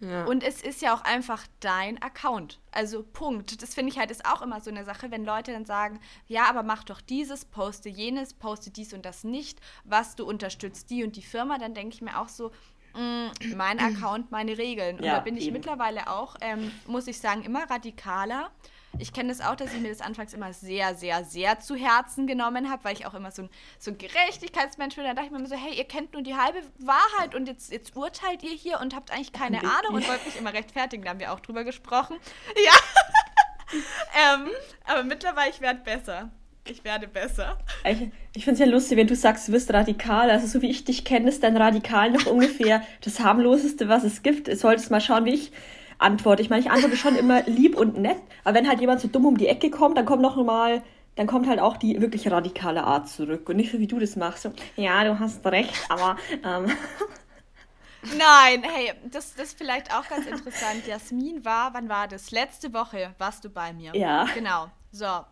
[0.00, 0.24] Ja.
[0.24, 2.60] Und es ist ja auch einfach dein Account.
[2.70, 3.62] Also Punkt.
[3.62, 6.48] Das finde ich halt ist auch immer so eine Sache, wenn Leute dann sagen, ja,
[6.48, 11.04] aber mach doch dieses, poste jenes, poste dies und das nicht, was du unterstützt, die
[11.04, 12.52] und die Firma, dann denke ich mir auch so,
[12.94, 14.98] mh, mm, mein Account, meine Regeln.
[14.98, 15.54] Und ja, da bin ich eben.
[15.54, 18.50] mittlerweile auch, ähm, muss ich sagen, immer radikaler.
[18.98, 22.26] Ich kenne das auch, dass ich mir das anfangs immer sehr, sehr, sehr zu Herzen
[22.26, 25.04] genommen habe, weil ich auch immer so ein, so ein Gerechtigkeitsmensch bin.
[25.04, 27.70] Da dachte ich mir immer so, hey, ihr kennt nur die halbe Wahrheit und jetzt,
[27.70, 31.04] jetzt urteilt ihr hier und habt eigentlich keine Ahnung und wollt mich immer rechtfertigen.
[31.04, 32.16] Da haben wir auch drüber gesprochen.
[32.64, 32.72] Ja.
[34.34, 34.48] ähm,
[34.84, 36.30] aber mittlerweile, ich werde besser.
[36.70, 37.58] Ich werde besser.
[37.84, 40.30] Ich, ich finde es ja lustig, wenn du sagst, du wirst radikal.
[40.30, 44.22] Also so wie ich dich kenne, ist dein Radikal noch ungefähr das harmloseste, was es
[44.22, 44.48] gibt.
[44.48, 45.52] Du solltest mal schauen, wie ich
[45.98, 46.42] antworte.
[46.42, 49.26] Ich meine, ich antworte schon immer lieb und nett, aber wenn halt jemand so dumm
[49.26, 50.82] um die Ecke kommt, dann kommt noch mal,
[51.16, 54.16] dann kommt halt auch die wirklich radikale Art zurück und nicht so wie du das
[54.16, 54.44] machst.
[54.44, 56.70] So, ja, du hast recht, aber ähm,
[58.16, 60.86] Nein, hey, das, das ist vielleicht auch ganz interessant.
[60.86, 62.30] Jasmin war, wann war das?
[62.30, 63.94] Letzte Woche warst du bei mir.
[63.94, 64.26] Ja.
[64.34, 64.68] Genau.
[64.92, 65.24] So.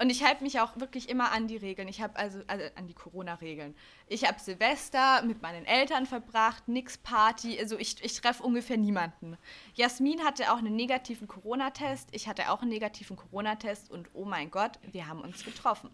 [0.00, 1.86] Und ich halte mich auch wirklich immer an die Regeln.
[1.86, 3.76] Ich habe also, also an die Corona-Regeln.
[4.06, 7.58] Ich habe Silvester mit meinen Eltern verbracht, nix Party.
[7.60, 9.36] Also ich, ich treffe ungefähr niemanden.
[9.74, 12.08] Jasmin hatte auch einen negativen Corona-Test.
[12.12, 13.90] Ich hatte auch einen negativen Corona-Test.
[13.90, 15.90] Und oh mein Gott, wir haben uns getroffen.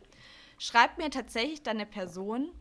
[0.58, 2.52] Schreibt mir tatsächlich dann eine Person,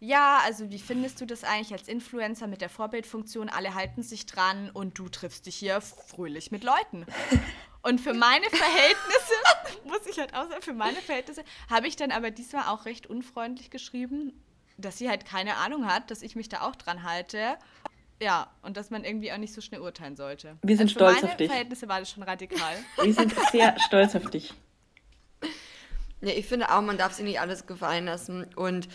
[0.00, 3.48] ja, also wie findest du das eigentlich als Influencer mit der Vorbildfunktion?
[3.48, 7.06] Alle halten sich dran und du triffst dich hier fröhlich mit Leuten.
[7.82, 9.34] Und für meine Verhältnisse,
[9.84, 13.06] muss ich halt auch sagen, für meine Verhältnisse, habe ich dann aber diesmal auch recht
[13.06, 14.32] unfreundlich geschrieben,
[14.76, 17.56] dass sie halt keine Ahnung hat, dass ich mich da auch dran halte.
[18.20, 20.56] Ja, und dass man irgendwie auch nicht so schnell urteilen sollte.
[20.62, 21.48] Wir sind also stolz für meine auf dich.
[21.48, 22.76] Verhältnisse war das schon radikal.
[23.02, 24.54] Wir sind sehr stolz auf dich.
[26.20, 28.52] Ja, ich finde auch, man darf sich nicht alles gefallen lassen.
[28.54, 28.88] Und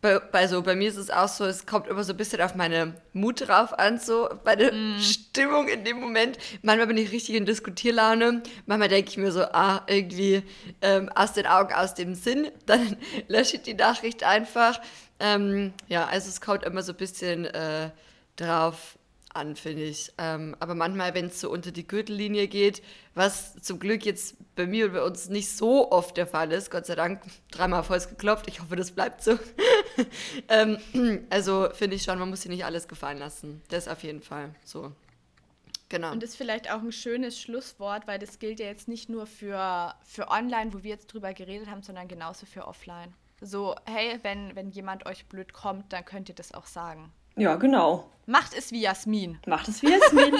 [0.00, 2.40] bei, bei, so, bei mir ist es auch so, es kommt immer so ein bisschen
[2.40, 5.00] auf meine Mut drauf an, so meine mm.
[5.00, 6.38] Stimmung in dem Moment.
[6.62, 8.42] Manchmal bin ich richtig in Diskutierlaune.
[8.66, 10.42] Manchmal denke ich mir so, ah, irgendwie
[10.82, 12.48] ähm, aus den Augen, aus dem Sinn.
[12.66, 12.96] Dann
[13.28, 14.80] lösche ich die Nachricht einfach.
[15.18, 17.90] Ähm, ja, also es kommt immer so ein bisschen äh,
[18.36, 18.98] drauf
[19.36, 20.12] an, finde ich.
[20.18, 22.82] Ähm, aber manchmal, wenn es so unter die Gürtellinie geht,
[23.14, 26.70] was zum Glück jetzt bei mir und bei uns nicht so oft der Fall ist,
[26.70, 29.38] Gott sei Dank, dreimal voll geklopft, ich hoffe, das bleibt so.
[30.48, 30.78] ähm,
[31.30, 33.62] also finde ich schon, man muss sich nicht alles gefallen lassen.
[33.68, 34.92] Das auf jeden Fall so.
[35.88, 36.10] Genau.
[36.10, 39.94] Und ist vielleicht auch ein schönes Schlusswort, weil das gilt ja jetzt nicht nur für,
[40.04, 43.14] für online, wo wir jetzt drüber geredet haben, sondern genauso für offline.
[43.40, 47.12] So, hey, wenn, wenn jemand euch blöd kommt, dann könnt ihr das auch sagen.
[47.36, 48.10] Ja, genau.
[48.26, 49.38] Macht es wie Jasmin.
[49.46, 50.34] Macht es wie Jasmin.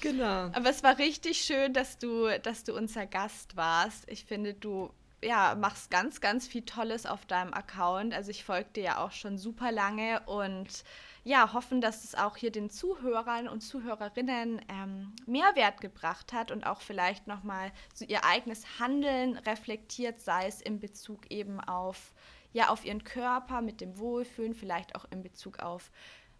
[0.00, 0.50] genau.
[0.52, 4.04] Aber es war richtig schön, dass du, dass du unser Gast warst.
[4.08, 4.90] Ich finde, du
[5.22, 8.14] ja, machst ganz, ganz viel Tolles auf deinem Account.
[8.14, 10.84] Also ich folge dir ja auch schon super lange und
[11.24, 16.64] ja, hoffen, dass es auch hier den Zuhörern und Zuhörerinnen ähm, Mehrwert gebracht hat und
[16.64, 22.12] auch vielleicht nochmal so ihr eigenes Handeln reflektiert, sei es in Bezug eben auf
[22.52, 25.90] ja auf ihren Körper mit dem Wohlfühlen, vielleicht auch in Bezug auf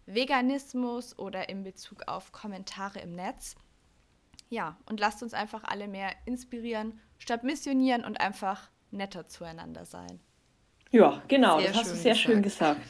[0.05, 3.55] Veganismus oder in Bezug auf Kommentare im Netz.
[4.49, 10.19] Ja, und lasst uns einfach alle mehr inspirieren, statt missionieren und einfach netter zueinander sein.
[10.91, 12.17] Ja, genau, sehr das hast du sehr gesagt.
[12.17, 12.81] schön gesagt.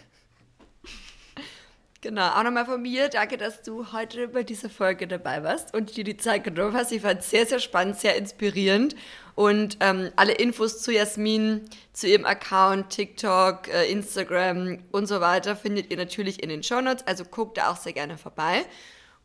[2.04, 3.10] Genau, auch nochmal von mir.
[3.10, 6.92] Danke, dass du heute bei dieser Folge dabei warst und dir die Zeit genommen hast.
[6.92, 8.96] Ich fand es sehr, sehr spannend, sehr inspirierend.
[9.36, 15.56] Und ähm, alle Infos zu Jasmin, zu ihrem Account, TikTok, äh, Instagram und so weiter
[15.56, 17.06] findet ihr natürlich in den Shownotes.
[17.06, 18.66] Also guckt da auch sehr gerne vorbei.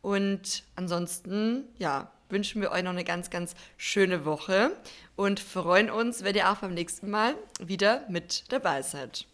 [0.03, 4.71] Und ansonsten, ja, wünschen wir euch noch eine ganz, ganz schöne Woche
[5.15, 9.25] und freuen uns, wenn ihr auch beim nächsten Mal wieder mit dabei seid.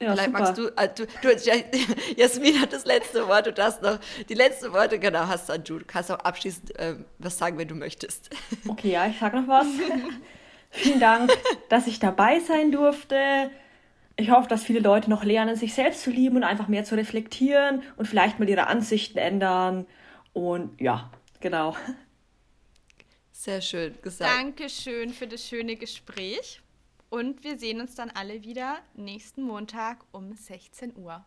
[0.00, 0.38] Ja, Vielleicht super.
[0.40, 4.72] magst du, äh, du, du, Jasmin hat das letzte Wort, du darfst noch die letzten
[4.72, 5.78] Worte, genau, hast dann du.
[5.78, 8.30] Du kannst auch abschließend äh, was sagen, wenn du möchtest.
[8.68, 9.66] Okay, ja, ich sag noch was.
[10.70, 11.32] Vielen Dank,
[11.70, 13.50] dass ich dabei sein durfte.
[14.16, 16.94] Ich hoffe, dass viele Leute noch lernen, sich selbst zu lieben und einfach mehr zu
[16.96, 19.86] reflektieren und vielleicht mal ihre Ansichten ändern.
[20.32, 21.76] Und ja, genau.
[23.32, 24.30] Sehr schön gesagt.
[24.30, 26.60] Dankeschön für das schöne Gespräch.
[27.08, 31.24] Und wir sehen uns dann alle wieder nächsten Montag um 16 Uhr.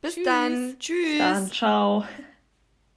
[0.00, 0.24] Bis Tschüss.
[0.24, 0.76] dann.
[0.78, 1.08] Tschüss.
[1.10, 1.52] Bis dann.
[1.52, 2.04] Ciao.